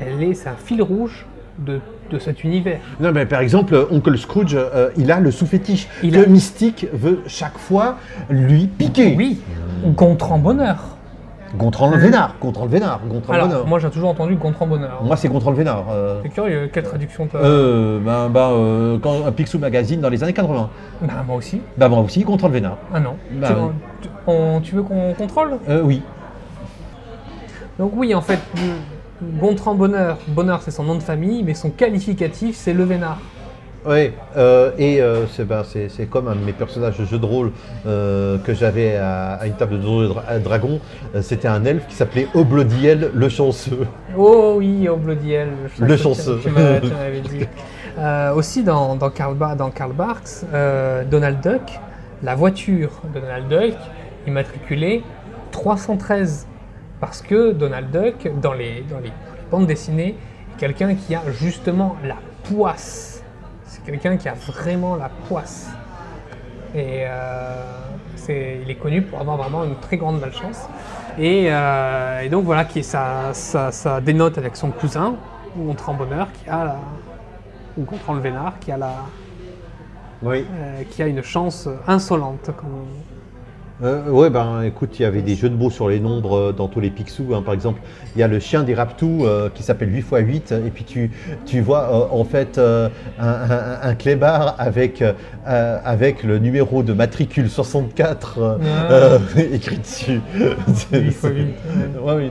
elle 0.00 0.22
est, 0.22 0.34
c'est 0.34 0.48
un 0.48 0.56
fil 0.56 0.82
rouge 0.82 1.24
de, 1.58 1.80
de 2.10 2.18
cet 2.18 2.44
univers. 2.44 2.80
Non, 3.00 3.12
mais 3.12 3.26
par 3.26 3.40
exemple, 3.40 3.86
Oncle 3.90 4.16
Scrooge, 4.18 4.54
euh, 4.56 4.90
il 4.96 5.10
a 5.12 5.20
le 5.20 5.30
sous-fétiche 5.30 5.88
que 6.02 6.24
a- 6.24 6.26
Mystique 6.26 6.86
veut 6.92 7.20
chaque 7.26 7.58
fois 7.58 7.96
lui 8.30 8.66
piquer. 8.66 9.14
Oui, 9.16 9.40
Gontran 9.86 10.38
Bonheur. 10.38 10.76
Gontran 11.56 11.88
le 11.90 11.96
Vénard, 11.96 12.34
Gontran 12.42 12.64
le 12.66 12.70
Vénard, 12.70 13.00
Gontran 13.08 13.32
le 13.32 13.38
Alors, 13.38 13.48
Vénard. 13.48 13.66
moi 13.66 13.78
j'ai 13.78 13.88
toujours 13.88 14.10
entendu 14.10 14.34
Gontran 14.36 14.66
Bonheur. 14.66 15.00
Moi, 15.02 15.16
c'est 15.16 15.28
Gontran 15.28 15.50
le 15.52 15.56
Vénard. 15.56 15.86
euh. 15.90 16.20
C'est 16.22 16.28
curieux, 16.28 16.68
quelle 16.70 16.82
traduction 16.84 17.26
t'as 17.26 17.38
Euh, 17.38 17.98
ben, 18.04 18.28
ben, 18.28 18.50
euh, 18.52 18.98
quand 19.00 19.26
un 19.26 19.32
Picsou 19.32 19.58
Magazine 19.58 19.98
dans 20.02 20.10
les 20.10 20.22
années 20.22 20.34
80. 20.34 20.68
Bah, 21.00 21.08
moi 21.26 21.36
aussi. 21.36 21.62
Bah, 21.78 21.88
moi 21.88 22.00
aussi, 22.00 22.22
Gontran 22.22 22.48
le 22.48 22.52
Vénard. 22.54 22.76
Ah 22.92 23.00
non. 23.00 23.14
Tu, 24.02 24.08
on- 24.26 24.60
tu 24.60 24.74
veux 24.74 24.82
qu'on 24.82 25.14
contrôle? 25.14 25.52
Euh, 25.70 25.80
oui. 25.82 26.02
Donc 27.78 27.92
oui, 27.96 28.14
en 28.14 28.20
fait, 28.20 28.40
Gontran 29.22 29.74
Bonheur, 29.74 30.18
Bonheur 30.28 30.62
c'est 30.62 30.70
son 30.70 30.84
nom 30.84 30.94
de 30.94 31.02
famille, 31.02 31.42
mais 31.42 31.54
son 31.54 31.70
qualificatif 31.70 32.56
c'est 32.56 32.72
Le 32.72 32.84
Vénard. 32.84 33.18
Ouais, 33.86 34.12
euh, 34.36 34.72
et 34.76 35.00
euh, 35.00 35.26
c'est 35.28 35.46
ben, 35.46 35.62
comme 36.10 36.28
un 36.28 36.34
de 36.34 36.40
mes 36.44 36.52
personnages 36.52 36.98
de 36.98 37.04
jeu 37.04 37.18
de 37.18 37.24
rôle 37.24 37.52
euh, 37.86 38.36
que 38.38 38.52
j'avais 38.52 38.96
à, 38.96 39.34
à 39.34 39.46
une 39.46 39.54
table 39.54 39.80
de 39.80 40.06
Dra- 40.08 40.38
Dragon. 40.40 40.80
C'était 41.22 41.48
un 41.48 41.64
elfe 41.64 41.86
qui 41.86 41.94
s'appelait 41.94 42.26
Oblodiel 42.34 43.12
le 43.14 43.28
chanceux. 43.28 43.86
Oh 44.16 44.54
oui, 44.58 44.88
Oblodiel. 44.88 45.50
Le 45.78 45.96
chanceux. 45.96 46.40
Tu 46.42 46.50
m'as- 46.50 46.80
tu 46.80 46.88
m'avais 46.92 47.20
dit. 47.20 47.46
Aussi 48.36 48.62
dans, 48.62 48.96
dans, 48.96 49.10
Karl, 49.10 49.36
dans 49.56 49.70
Karl 49.70 49.92
Barks, 49.92 50.44
Donald 51.10 51.40
Duck, 51.40 51.78
la 52.22 52.34
voiture 52.34 52.90
de 53.14 53.20
Donald 53.20 53.48
Duck 53.48 53.74
immatriculé 54.26 55.02
313. 55.52 56.46
Parce 57.00 57.22
que 57.22 57.52
Donald 57.52 57.90
Duck, 57.90 58.28
dans 58.40 58.52
les, 58.54 58.82
dans 58.82 58.98
les 58.98 59.12
bandes 59.50 59.66
dessinées, 59.66 60.16
est 60.54 60.58
quelqu'un 60.58 60.94
qui 60.94 61.14
a 61.14 61.22
justement 61.30 61.96
la 62.04 62.16
poisse. 62.44 63.22
C'est 63.64 63.84
quelqu'un 63.84 64.16
qui 64.16 64.28
a 64.28 64.34
vraiment 64.34 64.96
la 64.96 65.08
poisse. 65.28 65.68
Et 66.74 67.04
euh, 67.06 67.64
il 68.28 68.70
est 68.70 68.78
connu 68.78 69.02
pour 69.02 69.20
avoir 69.20 69.36
vraiment 69.36 69.64
une 69.64 69.76
très 69.76 69.96
grande 69.96 70.20
malchance. 70.20 70.68
Et, 71.18 71.46
euh, 71.50 72.20
et 72.20 72.28
donc 72.28 72.44
voilà, 72.44 72.64
qui, 72.64 72.82
ça, 72.84 73.30
ça, 73.32 73.72
ça 73.72 74.00
dénote 74.00 74.36
avec 74.38 74.54
son 74.56 74.70
cousin, 74.70 75.16
Gontran 75.56 75.94
Bonheur, 75.94 76.28
qui 76.32 76.48
a 76.48 76.64
la, 76.64 76.76
ou 77.76 77.84
Gontran 77.84 78.14
le 78.14 78.20
Vénard, 78.20 78.58
qui 78.60 78.70
a, 78.70 78.76
la, 78.76 78.92
Oui. 80.22 80.44
euh, 80.52 80.82
qui 80.90 81.02
a 81.02 81.06
une 81.06 81.22
chance 81.22 81.68
insolente. 81.86 82.50
comme 82.56 82.86
Euh, 83.80 84.10
ouais, 84.10 84.28
ben 84.28 84.62
écoute, 84.62 84.98
il 84.98 85.02
y 85.02 85.04
avait 85.04 85.22
des 85.22 85.36
jeux 85.36 85.48
de 85.48 85.54
mots 85.54 85.70
sur 85.70 85.88
les 85.88 86.00
nombres 86.00 86.36
euh, 86.36 86.52
dans 86.52 86.66
tous 86.66 86.80
les 86.80 86.90
Picsou. 86.90 87.32
hein. 87.32 87.42
Par 87.42 87.54
exemple, 87.54 87.80
il 88.16 88.18
y 88.18 88.24
a 88.24 88.26
le 88.26 88.40
chien 88.40 88.64
des 88.64 88.74
Raptous 88.74 89.24
euh, 89.24 89.50
qui 89.54 89.62
s'appelle 89.62 89.94
8 89.94 89.98
x 89.98 90.10
8 90.10 90.52
et 90.66 90.70
puis 90.70 90.82
tu, 90.82 91.12
tu 91.46 91.60
vois 91.60 91.84
euh, 91.92 92.06
en 92.18 92.24
fait 92.24 92.58
un, 92.58 92.90
un, 93.20 93.78
un 93.80 93.94
clébard 93.94 94.56
avec, 94.58 95.04
avec 95.44 96.24
le 96.24 96.40
numéro 96.40 96.82
de 96.82 96.92
matricule 96.92 97.48
64 97.48 98.38
euh, 98.40 99.20
Ah. 99.36 99.40
écrit 99.52 99.78
dessus. 99.78 100.20
8 100.36 101.06
x 101.06 101.22
8. 101.22 101.30
Ouais, 102.02 102.14
oui. 102.16 102.30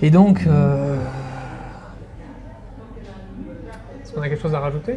Et 0.00 0.10
donc, 0.10 0.44
euh, 0.46 0.94
est-ce 4.00 4.12
qu'on 4.12 4.22
a 4.22 4.28
quelque 4.28 4.42
chose 4.42 4.54
à 4.54 4.60
rajouter? 4.60 4.96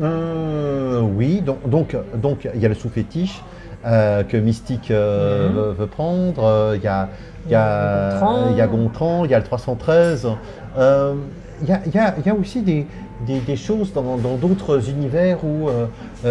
Oui, 0.00 1.40
donc 1.42 1.68
donc 1.68 1.96
donc 2.16 2.48
il 2.54 2.60
y 2.60 2.64
a 2.64 2.68
le 2.68 2.74
sous-fétiche 2.74 3.42
euh, 3.84 4.22
que 4.24 4.36
Mystique 4.36 4.90
euh, 4.90 5.48
Mhm. 5.48 5.54
veut, 5.56 5.72
veut 5.72 5.86
prendre. 5.88 6.44
euh, 6.44 6.76
Il 6.76 6.82
y 6.82 6.86
a 6.88 7.10
y 7.50 7.54
a 7.54 8.12
Gontran. 8.20 8.46
il 8.48 8.56
y 8.56 8.60
a 8.60 8.66
Gontran, 8.68 9.24
il 9.24 9.30
y 9.30 9.34
a 9.34 9.38
le 9.38 9.44
313. 9.44 10.28
euh, 10.76 11.14
Il 11.60 11.68
y, 11.68 11.72
a, 11.98 12.14
y 12.26 12.30
aussi 12.32 12.62
des, 12.62 12.88
des- 13.20 13.40
des 13.40 13.56
choses 13.56 13.92
dans 13.92 14.16
d'autres 14.36 14.88
univers 14.90 15.44
où 15.44 15.68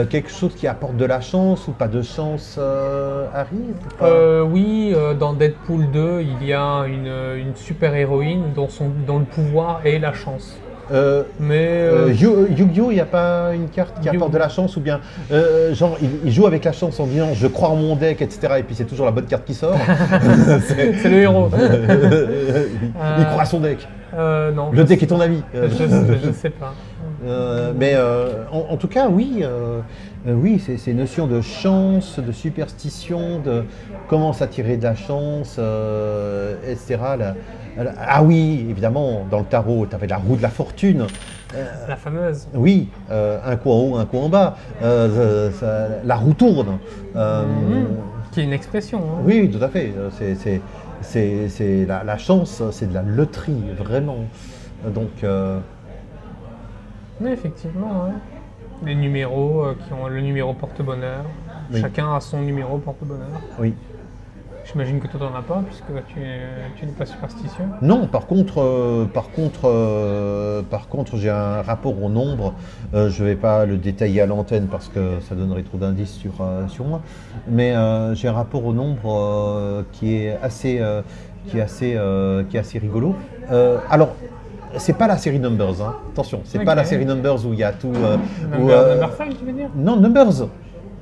quelque 0.09 0.29
chose 0.29 0.55
qui 0.55 0.67
apporte 0.67 0.97
de 0.97 1.05
la 1.05 1.21
chance 1.21 1.67
ou 1.67 1.71
pas 1.73 1.87
de 1.87 2.01
chance 2.01 2.57
arrive. 3.33 3.75
pas? 3.97 4.43
Oui, 4.43 4.93
dans 5.19 5.33
Deadpool 5.33 5.89
2, 5.91 6.21
il 6.21 6.43
y 6.43 6.53
a 6.53 6.83
une, 6.87 7.07
une 7.07 7.55
super 7.55 7.93
héroïne 7.95 8.51
dont, 8.53 8.67
dont 9.07 9.19
le 9.19 9.25
pouvoir 9.25 9.85
est 9.85 9.99
la 9.99 10.13
chance. 10.13 10.57
Euh, 10.91 11.23
Mais 11.39 11.67
euh, 11.67 12.07
euh, 12.07 12.13
Yu- 12.13 12.55
Yu-Gi-Oh, 12.57 12.87
il 12.91 12.95
n'y 12.95 12.99
a 12.99 13.05
pas 13.05 13.53
une 13.53 13.69
carte 13.69 13.99
qui 14.01 14.09
apporte 14.09 14.31
de 14.31 14.37
la 14.37 14.49
chance 14.49 14.75
ou 14.77 14.81
bien 14.81 14.99
euh, 15.31 15.73
genre 15.73 15.97
il, 16.01 16.09
il 16.25 16.31
joue 16.31 16.45
avec 16.47 16.65
la 16.65 16.71
chance 16.73 16.99
en 16.99 17.05
disant 17.07 17.29
je 17.33 17.47
crois 17.47 17.69
en 17.69 17.75
mon 17.77 17.95
deck 17.95 18.21
etc 18.21 18.55
et 18.59 18.63
puis 18.63 18.75
c'est 18.75 18.83
toujours 18.85 19.05
la 19.05 19.11
bonne 19.11 19.25
carte 19.25 19.45
qui 19.45 19.53
sort. 19.53 19.77
C'est- 20.67 21.09
le 21.09 21.17
héros. 21.21 21.49
il 23.19 23.25
croit 23.25 23.43
à 23.43 23.45
son 23.45 23.59
deck. 23.59 23.87
Non, 24.13 24.71
Le 24.71 24.83
deck 24.83 25.01
est 25.03 25.07
ton 25.07 25.21
ami. 25.21 25.41
Je, 25.53 25.67
je 26.25 26.31
sais 26.33 26.49
pas. 26.49 26.73
mais 27.77 27.95
en, 28.51 28.73
en 28.73 28.77
tout 28.77 28.87
cas, 28.89 29.07
oui, 29.09 29.43
euh, 29.43 29.79
oui, 30.27 30.59
ces 30.77 30.93
notions 30.93 31.27
de 31.27 31.41
chance, 31.41 32.19
de 32.19 32.31
superstition, 32.31 33.39
de 33.39 33.63
comment 34.09 34.33
s'attirer 34.33 34.77
de 34.77 34.83
la 34.83 34.95
chance, 34.95 35.55
euh, 35.59 36.55
etc. 36.69 36.97
La- 37.17 37.35
ah 37.99 38.23
oui, 38.23 38.65
évidemment, 38.69 39.25
dans 39.29 39.39
le 39.39 39.45
tarot, 39.45 39.85
tu 39.87 39.95
avais 39.95 40.07
la 40.07 40.17
roue 40.17 40.35
de 40.35 40.41
la 40.41 40.49
fortune. 40.49 41.05
La 41.87 41.95
fameuse. 41.97 42.47
Oui, 42.53 42.87
euh, 43.09 43.39
un 43.45 43.55
coup 43.57 43.71
en 43.71 43.79
haut, 43.79 43.95
un 43.97 44.05
coup 44.05 44.17
en 44.19 44.29
bas. 44.29 44.55
Euh, 44.81 45.51
ça- 45.51 46.01
la 46.05 46.15
roue 46.15 46.33
tourne. 46.33 46.77
Euh. 47.15 47.43
Qui 48.31 48.39
est 48.39 48.43
une 48.45 48.53
expression. 48.53 48.99
hein. 48.99 49.21
Oui, 49.25 49.49
tout 49.51 49.61
à 49.63 49.67
fait. 49.67 49.91
Euh, 49.97 50.09
C'est, 50.11 50.35
c'est, 50.35 50.61
c'est, 51.01 51.49
c'est 51.49 51.85
la, 51.85 52.03
la 52.05 52.17
chance, 52.17 52.63
c'est 52.71 52.87
de 52.87 52.93
la 52.93 53.01
loterie, 53.01 53.63
vraiment. 53.77 54.19
Donc, 54.95 55.09
euh, 55.23 55.59
Oui, 57.19 57.31
effectivement. 57.31 58.05
ouais. 58.05 58.13
Les 58.85 58.95
numéros 58.95 59.63
euh, 59.65 59.75
qui 59.85 59.93
ont 59.93 60.07
le 60.07 60.21
numéro 60.21 60.53
porte-bonheur. 60.53 61.23
Oui. 61.71 61.81
Chacun 61.81 62.15
a 62.15 62.19
son 62.19 62.41
numéro 62.41 62.77
porte-bonheur. 62.77 63.27
oui. 63.59 63.73
J'imagine 64.71 64.99
que 65.01 65.07
toi 65.07 65.19
t'en 65.19 65.35
as 65.37 65.41
pas 65.41 65.61
puisque 65.65 66.05
tu, 66.07 66.19
es- 66.21 66.39
tu 66.77 66.85
n'es 66.85 66.91
pas 66.93 67.05
superstitieux. 67.05 67.65
Non, 67.81 68.07
par 68.07 68.25
contre, 68.25 68.61
euh, 68.61 69.05
par 69.05 69.29
contre, 69.31 69.61
euh, 69.65 70.61
par 70.61 70.87
contre, 70.87 71.17
j'ai 71.17 71.29
un 71.29 71.61
rapport 71.61 72.01
au 72.01 72.09
nombre. 72.09 72.53
Euh, 72.93 73.09
je 73.09 73.23
ne 73.23 73.29
vais 73.29 73.35
pas 73.35 73.65
le 73.65 73.75
détailler 73.77 74.21
à 74.21 74.25
l'antenne 74.25 74.67
parce 74.71 74.87
que 74.87 75.19
ça 75.27 75.35
donnerait 75.35 75.63
trop 75.63 75.77
d'indices 75.77 76.13
sur, 76.13 76.31
euh, 76.39 76.67
sur 76.69 76.85
moi. 76.85 77.01
Mais 77.49 77.73
j'ai 78.13 78.27
un 78.29 78.33
rapport 78.33 78.65
au 78.65 78.71
nombre 78.73 79.83
qui 79.93 80.15
est 80.15 80.37
assez, 80.41 80.81
qui 81.47 81.57
est 81.57 81.61
assez, 81.61 81.97
qui 82.49 82.57
est 82.57 82.59
assez 82.59 82.79
rigolo. 82.79 83.15
Alors. 83.89 84.09
C'est 84.77 84.93
pas 84.97 85.05
la 85.07 85.17
série 85.17 85.37
Numbers, 85.37 85.81
hein. 85.81 85.95
attention, 86.13 86.39
c'est 86.45 86.63
pas 86.63 86.71
Ok. 86.71 86.77
la 86.77 86.85
série 86.85 87.05
Numbers 87.05 87.45
où 87.45 87.51
il 87.51 87.59
y 87.59 87.63
a 87.63 87.73
tout. 87.73 87.91
euh, 87.93 88.15
où, 88.53 88.59
Number, 88.59 88.69
euh, 88.79 88.93
number 88.93 89.13
five, 89.17 89.35
tu 89.37 89.43
veux 89.43 89.51
dire? 89.51 89.67
Non, 89.75 89.97
Numbers, 89.97 90.47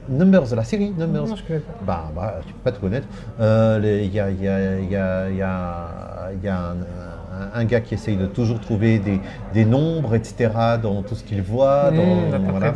Numbers, 0.10 0.56
la 0.56 0.64
série 0.64 0.92
Numbers. 0.98 1.28
Non, 1.28 1.36
je 1.36 1.44
connais 1.44 1.60
pas. 1.60 1.74
Bah, 1.86 2.12
bah, 2.16 2.36
tu 2.46 2.54
peux 2.54 2.60
pas 2.64 2.72
te 2.72 2.80
connaître. 2.80 3.08
Euh, 3.40 3.80
Il 4.04 4.14
y, 4.14 4.20
a, 4.20 4.30
il 4.32 4.42
y, 4.42 4.48
a, 4.48 4.80
il 4.80 4.90
y, 4.90 4.96
a, 4.96 5.30
il 5.30 5.36
y, 5.38 5.42
a, 5.42 6.32
il 6.34 6.44
y 6.44 6.48
a 6.48 6.58
un, 6.58 6.72
un- 6.72 7.52
un 7.54 7.64
gars 7.66 7.80
qui 7.80 7.94
essaye 7.94 8.18
de 8.18 8.26
toujours 8.26 8.60
trouver 8.60 9.00
des, 9.00 9.22
des 9.54 9.66
nombres, 9.66 10.16
etc., 10.16 10.50
dans 10.82 11.02
tout 11.04 11.16
ce 11.16 11.24
qu'il 11.24 11.42
voit. 11.42 11.92
Dans, 11.92 12.30
voilà. 12.50 12.74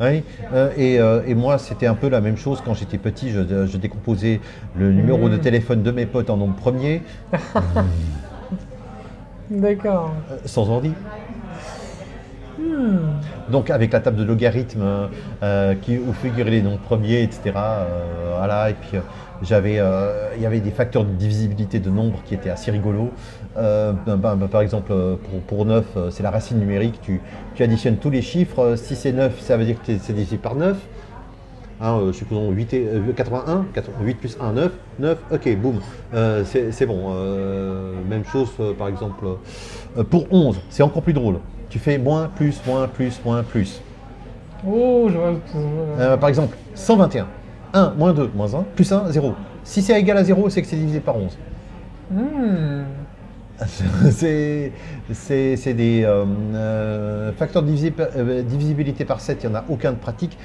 ouais. 0.00 0.22
Euh, 0.52 0.70
et, 0.76 0.98
euh, 1.00 1.22
et 1.26 1.34
moi, 1.34 1.58
c'était 1.58 1.86
un 1.86 1.94
peu 1.94 2.08
la 2.08 2.20
même 2.20 2.36
chose 2.36 2.62
quand 2.64 2.74
j'étais 2.74 2.98
petit. 2.98 3.30
Je, 3.30 3.66
je 3.66 3.76
décomposais 3.76 4.40
le 4.78 4.92
numéro 4.92 5.28
de 5.28 5.34
Mhm. 5.36 5.40
téléphone 5.40 5.82
de 5.82 5.90
mes 5.90 6.06
potes 6.06 6.30
en 6.30 6.36
nombre 6.36 6.54
premier, 6.56 7.02
D'accord. 9.50 10.14
euh, 10.30 10.36
sans 10.44 10.68
ordi. 10.70 10.92
Hmm. 12.76 13.50
Donc 13.50 13.70
avec 13.70 13.92
la 13.92 14.00
table 14.00 14.18
de 14.18 14.24
logarithme 14.24 15.08
euh, 15.42 15.74
qui, 15.80 15.96
où 15.96 16.12
figuraient 16.12 16.50
les 16.50 16.62
nombres 16.62 16.80
premiers, 16.80 17.22
etc. 17.22 17.52
euh, 17.56 18.34
voilà, 18.36 18.68
et 18.68 18.74
puis 18.74 18.98
euh, 18.98 19.00
j'avais, 19.42 19.80
il 20.36 20.42
y 20.42 20.46
avait 20.46 20.60
des 20.60 20.70
facteurs 20.70 21.04
de 21.04 21.12
divisibilité 21.12 21.78
de 21.78 21.88
nombres 21.88 22.20
qui 22.26 22.34
étaient 22.34 22.50
assez 22.50 22.70
rigolos. 22.70 23.10
Ben, 23.54 23.96
ben, 24.06 24.36
ben, 24.36 24.48
par 24.48 24.60
exemple, 24.60 24.92
pour, 25.30 25.40
pour 25.46 25.64
9, 25.64 25.84
euh, 25.96 26.10
c'est 26.10 26.22
la 26.22 26.30
racine 26.30 26.58
numérique. 26.58 27.00
Tu, 27.02 27.20
additionnes 27.62 27.96
tous 27.96 28.10
les 28.10 28.20
chiffres. 28.20 28.74
Si 28.76 28.94
c'est 28.94 29.12
9, 29.12 29.40
ça 29.40 29.56
veut 29.56 29.64
dire 29.64 29.76
que 29.76 29.92
c'est 29.98 30.12
divisé 30.12 30.36
par 30.36 30.54
9. 30.54 30.76
Hein, 31.80 32.00
supposons 32.12 32.50
8 32.50 32.74
et, 32.74 32.88
euh, 32.88 33.12
81, 33.14 33.66
8 34.02 34.14
plus 34.14 34.36
1, 34.40 34.52
9, 34.52 34.72
9, 34.98 35.18
ok, 35.30 35.56
boum, 35.56 35.80
c'est 36.44 36.86
bon. 36.86 37.14
Même 38.08 38.24
chose, 38.24 38.50
par 38.78 38.88
exemple, 38.88 39.24
pour 40.10 40.26
11, 40.30 40.60
c'est 40.68 40.82
encore 40.82 41.02
plus 41.02 41.14
drôle. 41.14 41.36
Tu 41.68 41.78
fais 41.78 41.98
moins, 41.98 42.30
plus, 42.34 42.60
moins, 42.66 42.88
plus, 42.88 43.20
moins, 43.24 43.42
plus. 43.42 43.80
Oh, 44.66 45.08
je 45.08 45.16
vois. 45.16 45.34
Euh, 45.98 46.16
par 46.16 46.28
exemple, 46.28 46.56
121, 46.74 47.26
1, 47.72 47.94
moins 47.96 48.12
2, 48.12 48.30
moins 48.34 48.54
1, 48.54 48.64
plus 48.74 48.90
1, 48.90 49.10
0. 49.10 49.34
Si 49.64 49.82
c'est 49.82 49.98
égal 49.98 50.16
à 50.16 50.24
0, 50.24 50.48
c'est 50.48 50.62
que 50.62 50.68
c'est 50.68 50.76
divisé 50.76 51.00
par 51.00 51.16
11. 51.16 51.36
Hmm. 52.10 52.84
c'est 54.10 54.72
des 55.74 56.02
euh, 56.04 56.24
euh, 56.54 57.32
facteurs 57.32 57.62
de 57.62 57.72
euh, 57.72 58.42
divisibilité 58.42 59.04
par 59.04 59.20
7, 59.20 59.42
il 59.42 59.50
n'y 59.50 59.56
en 59.56 59.58
a 59.58 59.64
aucun 59.68 59.92
de 59.92 59.96
pratique. 59.96 60.38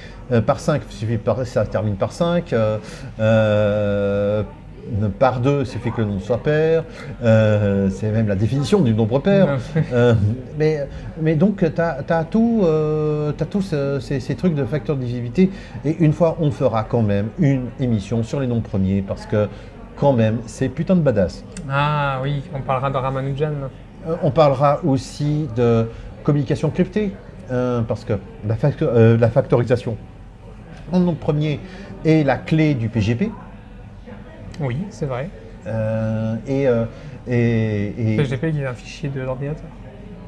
Par 0.46 0.60
5, 0.60 0.82
il 0.90 0.94
suffit 0.94 1.18
par, 1.18 1.46
ça 1.46 1.66
termine 1.66 1.96
par 1.96 2.14
5. 2.14 2.54
Par 5.20 5.40
2, 5.40 5.62
il 5.62 5.66
suffit 5.66 5.92
que 5.92 6.02
le 6.02 6.08
nombre 6.08 6.22
soit 6.22 6.42
pair. 6.42 6.84
Euh, 7.24 7.90
c'est 7.90 8.12
même 8.12 8.28
la 8.28 8.36
définition 8.36 8.82
du 8.82 8.94
nombre 8.94 9.20
pair. 9.20 9.58
Euh, 9.94 10.14
mais, 10.58 10.88
mais 11.22 11.36
donc, 11.36 11.58
tu 11.58 11.82
as, 11.82 12.24
tout, 12.30 12.62
euh, 12.64 13.32
tous 13.50 13.74
ces, 14.00 14.20
ces 14.20 14.36
trucs 14.36 14.56
de 14.56 14.64
facteurs 14.66 14.96
de 14.96 15.02
divisibilité. 15.02 15.50
Et 15.86 15.98
une 16.00 16.14
fois, 16.14 16.38
on 16.40 16.52
fera 16.52 16.84
quand 16.84 17.02
même 17.02 17.30
une 17.40 17.68
émission 17.80 18.24
sur 18.24 18.40
les 18.40 18.48
nombres 18.48 18.64
premiers 18.64 19.02
parce 19.02 19.26
que, 19.26 19.48
quand 19.98 20.14
même, 20.14 20.40
c'est 20.46 20.70
putain 20.70 20.96
de 20.96 21.02
badass. 21.02 21.44
Ah 21.70 22.20
oui, 22.24 22.42
on 22.54 22.62
parlera 22.62 22.90
de 22.90 22.98
Ramanujan. 22.98 23.54
On 24.24 24.32
parlera 24.32 24.80
aussi 24.84 25.48
de 25.56 25.88
communication 26.24 26.70
cryptée, 26.70 27.12
parce 27.88 28.06
que 28.06 28.14
la 29.20 29.30
factorisation 29.30 29.98
en 30.92 31.00
nombre 31.00 31.20
premier 31.20 31.60
est 32.06 32.24
la 32.26 32.38
clé 32.38 32.74
du 32.74 32.90
PGP. 32.90 33.30
Oui, 34.62 34.78
c'est 34.90 35.06
vrai. 35.06 35.30
euh, 35.68 36.36
et, 36.48 36.68
euh, 36.68 36.86
et- 37.28 38.14
et- 38.14 38.18
PGP 38.18 38.52
qui 38.52 38.62
est 38.62 38.66
un 38.66 38.74
fichier 38.74 39.10
de 39.10 39.22
l'ordinateur. 39.22 39.66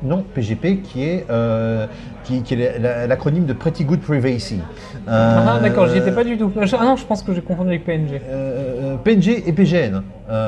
non, 0.03 0.23
PGP 0.35 0.79
qui 0.83 1.03
est, 1.05 1.25
euh, 1.29 1.87
qui, 2.25 2.43
qui 2.43 2.55
est 2.55 2.77
la- 2.77 3.07
l'acronyme 3.07 3.45
de 3.45 3.53
Pretty 3.53 3.85
Good 3.85 4.01
Privacy. 4.01 4.59
Euh, 5.07 5.45
Ah 5.47 5.59
d'accord, 5.61 5.87
j'y 5.87 5.97
étais 5.97 6.11
pas 6.11 6.23
du 6.25 6.37
tout. 6.37 6.51
Ah 6.57 6.83
non, 6.83 6.95
je 6.97 7.05
pense 7.05 7.23
que 7.23 7.33
j'ai 7.33 7.41
confondu 7.41 7.69
avec 7.69 7.85
PNG. 7.85 8.21
euh, 8.27 8.95
PNG 8.97 9.43
et 9.47 9.53
PGN. 9.53 10.03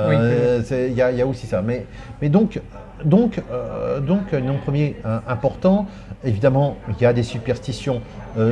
Oui, 0.10 0.16
Il 0.72 0.92
y, 0.94 0.96
y 1.18 1.22
a 1.22 1.26
aussi 1.26 1.48
ça. 1.48 1.62
Mais, 1.62 1.86
mais 2.22 2.28
donc, 2.30 2.60
donc, 3.06 3.42
donc, 4.06 4.34
nom 4.34 4.58
premier 4.58 4.96
important. 5.28 5.86
Évidemment, 6.24 6.76
il 6.90 7.02
y 7.02 7.06
a 7.06 7.14
des 7.14 7.24
superstitions 7.24 8.02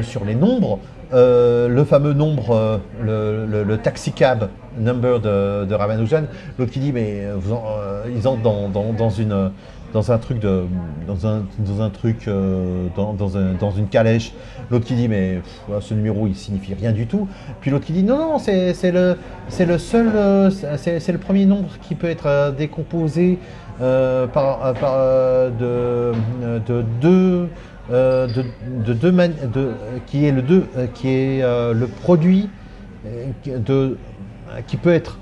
sur 0.04 0.24
les 0.26 0.36
nombres. 0.36 0.80
Euh, 1.13 1.68
le 1.68 1.84
fameux 1.84 2.13
nombre, 2.13 2.52
euh, 2.52 2.78
le, 3.02 3.46
le- 3.46 3.63
le 3.63 3.78
taxicab 3.78 4.50
number 4.78 5.20
de, 5.20 5.66
de 5.66 5.76
Ramanujan. 5.76 6.24
L'autre 6.58 6.72
qui 6.72 6.80
dit, 6.80 6.92
mais 6.92 7.22
euh, 7.26 8.04
ils 8.16 8.28
entrent 8.28 8.42
dans, 8.42 9.10
une 9.10 9.52
dans 9.94 10.12
un 10.12 10.18
truc 10.18 10.39
dans 10.42 11.28
un, 11.28 11.44
dans 11.60 11.82
un 11.84 11.89
truc 11.92 12.28
euh, 12.28 12.88
dans, 12.96 13.13
dans 13.13 13.30
dans 13.60 13.72
une 13.72 13.88
calèche 13.88 14.34
l'autre 14.72 14.86
qui 14.86 14.96
dit 14.96 15.08
mais 15.08 15.39
ce 15.82 15.94
numéro 15.94 16.26
il 16.26 16.36
signifie 16.36 16.74
rien 16.74 16.92
du 16.94 17.06
tout 17.06 17.28
puis 17.62 17.70
l'autre 17.70 17.86
qui 17.86 17.94
dit 17.94 18.02
non 18.02 18.18
non 18.18 18.39
c'est 18.39 18.74
le 18.92 19.18
c'est 19.50 19.66
le 19.68 19.78
seul 19.78 20.08
c'est 20.78 21.12
le 21.12 21.20
premier 21.20 21.46
nombre 21.46 21.70
qui 21.88 21.94
peut 21.94 22.10
être 22.10 22.56
décomposé 22.58 23.38
par, 23.80 24.74
de, 25.60 26.12
de 26.68 26.84
deux 27.00 27.50
de, 27.89 28.46
de 28.86 29.72
qui 30.08 30.26
est 30.26 30.32
le 30.32 30.41
deux 30.41 30.65
euh, 30.78 30.88
qui 30.93 31.10
est 31.10 31.43
euh, 31.43 31.74
le 31.74 31.88
produit 31.88 32.50
euh, 33.06 33.58
de 33.58 33.98
qui 34.67 34.78
peut 34.78 34.93
être 34.93 35.17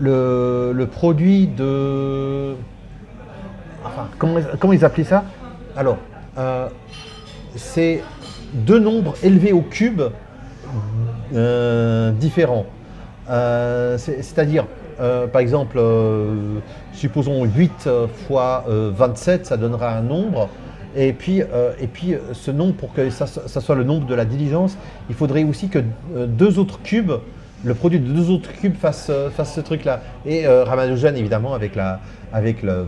le, 0.00 0.72
le 0.74 0.86
produit 0.86 1.46
de 1.46 2.54
enfin, 3.84 4.08
comment, 4.18 4.38
comment 4.58 4.72
ils 4.72 4.84
appelaient 4.84 5.04
ça? 5.04 5.24
Alors, 5.76 5.98
euh, 6.38 6.68
c'est 7.56 8.02
deux 8.54 8.78
nombres 8.78 9.14
élevés 9.22 9.52
au 9.52 9.60
cube 9.62 10.02
euh, 11.34 12.10
différents. 12.12 12.66
Euh, 13.28 13.98
c'est- 13.98 14.22
C'est-à-dire, 14.22 14.66
euh, 15.00 15.26
par 15.26 15.40
exemple, 15.40 15.76
euh, 15.78 16.58
supposons 16.92 17.44
8 17.44 17.88
fois 18.26 18.64
euh, 18.68 18.90
27, 18.94 19.46
ça 19.46 19.56
donnera 19.56 19.96
un 19.96 20.02
nombre. 20.02 20.48
Et 20.96 21.12
puis, 21.12 21.42
euh, 21.42 21.72
et 21.80 21.86
puis 21.86 22.14
euh, 22.14 22.18
ce 22.32 22.50
nombre, 22.50 22.74
pour 22.74 22.92
que 22.92 23.10
ça, 23.10 23.26
soit 23.26 23.74
le 23.74 23.84
nombre 23.84 24.06
de 24.06 24.14
la 24.14 24.24
diligence, 24.24 24.76
il 25.08 25.14
faudrait 25.14 25.44
aussi 25.44 25.68
que 25.68 25.80
euh, 26.16 26.26
deux 26.26 26.58
autres 26.58 26.80
cubes, 26.82 27.12
le 27.64 27.74
produit 27.74 28.00
de 28.00 28.10
deux 28.10 28.30
autres 28.30 28.52
cubes 28.52 28.76
fasse, 28.76 29.10
fasse 29.36 29.54
ce 29.54 29.60
truc-là. 29.60 30.00
Et 30.24 30.46
euh, 30.46 30.64
Ramanujan, 30.64 31.14
évidemment, 31.14 31.54
avec 31.54 31.74
la, 31.74 32.00
avec 32.32 32.62
le, 32.62 32.86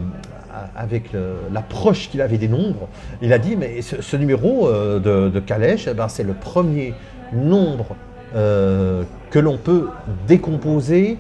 avec 0.77 1.11
l'approche 1.53 2.09
qu'il 2.11 2.21
avait 2.21 2.39
des 2.39 2.49
nombres, 2.49 2.89
il 3.23 3.33
a 3.33 3.39
dit 3.39 3.57
mais 3.57 3.83
ce, 3.83 4.17
numéro 4.17 4.69
de, 4.69 5.29
de 5.29 5.41
calèche, 5.41 5.87
eh 5.89 5.95
ben, 5.95 6.09
c'est 6.09 6.25
le 6.25 6.35
premier 6.35 6.93
nombre 7.33 7.95
que 8.35 9.39
l'on 9.39 9.59
peut 9.59 9.89
décomposer 10.27 11.19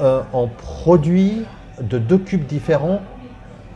en 0.00 0.46
produits 0.46 1.42
de 1.82 1.98
deux 1.98 2.18
cubes 2.18 2.46
différents, 2.46 3.02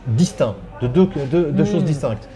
distincts, 0.07 0.55
de 0.83 0.87
deux, 0.87 1.07
deux- 1.31 1.51
deux 1.51 1.63
Mm. 1.63 1.65
choses 1.65 1.83
distinctes. 1.83 2.27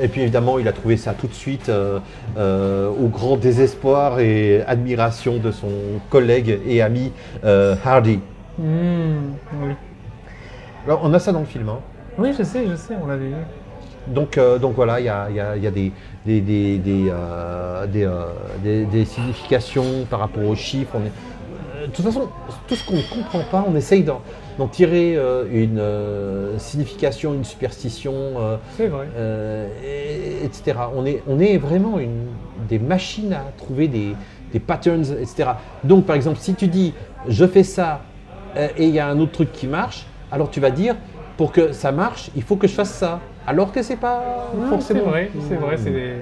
Et 0.00 0.06
puis 0.08 0.20
évidemment, 0.22 0.58
il 0.60 0.68
a 0.68 0.72
trouvé 0.72 0.96
ça 0.96 1.12
tout 1.12 1.26
de 1.26 1.34
suite 1.34 1.68
euh, 1.68 1.98
euh, 2.36 2.88
au 2.88 3.08
grand 3.08 3.36
désespoir 3.36 4.20
et 4.20 4.62
admiration 4.66 5.38
de 5.38 5.50
son 5.50 5.68
collègue 6.10 6.60
et 6.66 6.82
ami 6.82 7.12
euh, 7.44 7.74
Hardy. 7.84 8.20
Oui. 8.60 9.74
Alors, 10.86 11.00
on 11.02 11.12
a 11.14 11.18
ça 11.18 11.32
dans 11.32 11.40
le 11.40 11.46
film. 11.46 11.68
hein. 11.68 11.78
oui, 12.16 12.32
je 12.38 12.42
sais, 12.44 12.64
je 12.68 12.76
sais, 12.76 12.94
on 13.02 13.06
l'avait 13.06 13.26
vu. 13.28 13.34
Donc, 14.06 14.38
donc 14.60 14.74
voilà, 14.74 15.00
il 15.00 15.06
y 15.06 15.08
a, 15.08 15.28
y 15.30 15.38
a- 15.40 15.56
y 15.56 15.66
a 15.66 15.70
des, 15.70 15.92
des, 16.24 16.40
des, 16.40 16.78
des, 16.78 17.12
des, 18.62 18.84
des- 18.86 19.04
significations 19.04 20.06
par 20.08 20.20
rapport 20.20 20.44
aux 20.44 20.54
chiffres. 20.54 20.92
On 20.94 21.00
est- 21.04 21.86
de 21.88 21.92
toute 21.92 22.04
façon, 22.04 22.28
tout 22.66 22.74
ce 22.74 22.86
qu'on 22.86 22.96
ne 22.96 23.02
comprend 23.02 23.40
pas, 23.50 23.64
on 23.68 23.74
essaye 23.76 24.02
d'en 24.02 24.20
d'en 24.58 24.66
tirer 24.66 25.14
euh, 25.16 25.44
une 25.52 25.78
euh, 25.78 26.58
signification, 26.58 27.32
une 27.32 27.44
superstition, 27.44 28.12
euh, 28.14 28.56
C'est 28.76 28.88
vrai. 28.88 29.06
et- 29.84 30.44
etc. 30.44 30.78
On 30.94 31.06
est, 31.06 31.22
on 31.28 31.38
est 31.38 31.56
vraiment 31.58 31.98
une, 31.98 32.26
des 32.68 32.78
machines 32.78 33.32
à 33.32 33.44
trouver 33.56 33.86
des, 33.88 34.14
des 34.52 34.58
patterns, 34.60 35.04
etc. 35.20 35.50
Donc, 35.84 36.04
par 36.06 36.16
exemple, 36.16 36.38
si 36.40 36.54
tu 36.54 36.66
dis 36.66 36.92
je 37.28 37.46
fais 37.46 37.62
ça 37.62 38.02
et 38.76 38.84
il 38.86 38.90
y 38.94 38.98
a 38.98 39.06
un 39.08 39.18
autre 39.20 39.32
truc 39.32 39.52
qui 39.52 39.66
marche, 39.68 40.06
alors 40.32 40.50
tu 40.50 40.58
vas 40.60 40.70
dire 40.70 40.96
pour 41.36 41.52
que 41.52 41.72
ça 41.72 41.92
marche, 41.92 42.30
il 42.34 42.42
faut 42.42 42.56
que 42.56 42.66
je 42.66 42.74
fasse 42.74 42.90
ça. 42.92 43.20
Alors 43.46 43.70
que 43.72 43.82
c'est 43.82 43.96
pas 43.96 44.50
Non, 44.54 44.68
forcément. 44.68 45.00
C'est 45.04 45.10
vrai, 45.10 45.30
c'est 45.48 45.54
vrai, 45.54 45.76
c'est 45.76 45.90
des. 45.90 46.12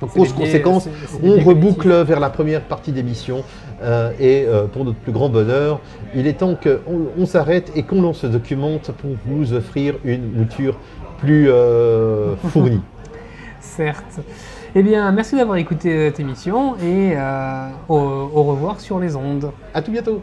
Donc, 0.00 0.14
biais- 0.14 0.28
conséquence, 0.32 0.88
on 1.22 1.40
reboucle 1.40 1.92
vers 2.04 2.20
la 2.20 2.30
première 2.30 2.62
partie 2.62 2.92
d'émission 2.92 3.44
euh, 3.82 4.12
et 4.18 4.44
euh, 4.46 4.66
pour 4.66 4.84
notre 4.84 4.98
plus 4.98 5.12
grand 5.12 5.28
bonheur, 5.28 5.80
il 6.14 6.26
est 6.26 6.34
temps 6.38 6.54
qu'on 6.54 7.06
on, 7.18 7.26
s'arrête 7.26 7.70
et 7.76 7.82
qu'on 7.82 8.02
lance 8.02 8.18
ce 8.18 8.26
documente 8.26 8.90
pour 8.92 9.10
vous 9.26 9.52
offrir 9.52 9.94
une 10.04 10.32
mouture 10.32 10.76
plus 11.18 11.50
euh, 11.50 12.34
fournie. 12.48 12.80
Certes. 13.60 14.20
Eh 14.74 14.82
bien, 14.82 15.10
merci 15.12 15.36
d'avoir 15.36 15.56
écouté 15.58 16.08
cette 16.08 16.20
émission 16.20 16.76
et 16.76 17.12
euh, 17.14 17.68
au, 17.88 17.96
au 17.96 18.42
revoir 18.44 18.80
sur 18.80 18.98
les 18.98 19.16
ondes. 19.16 19.50
à 19.74 19.82
tout 19.82 19.90
bientôt 19.92 20.22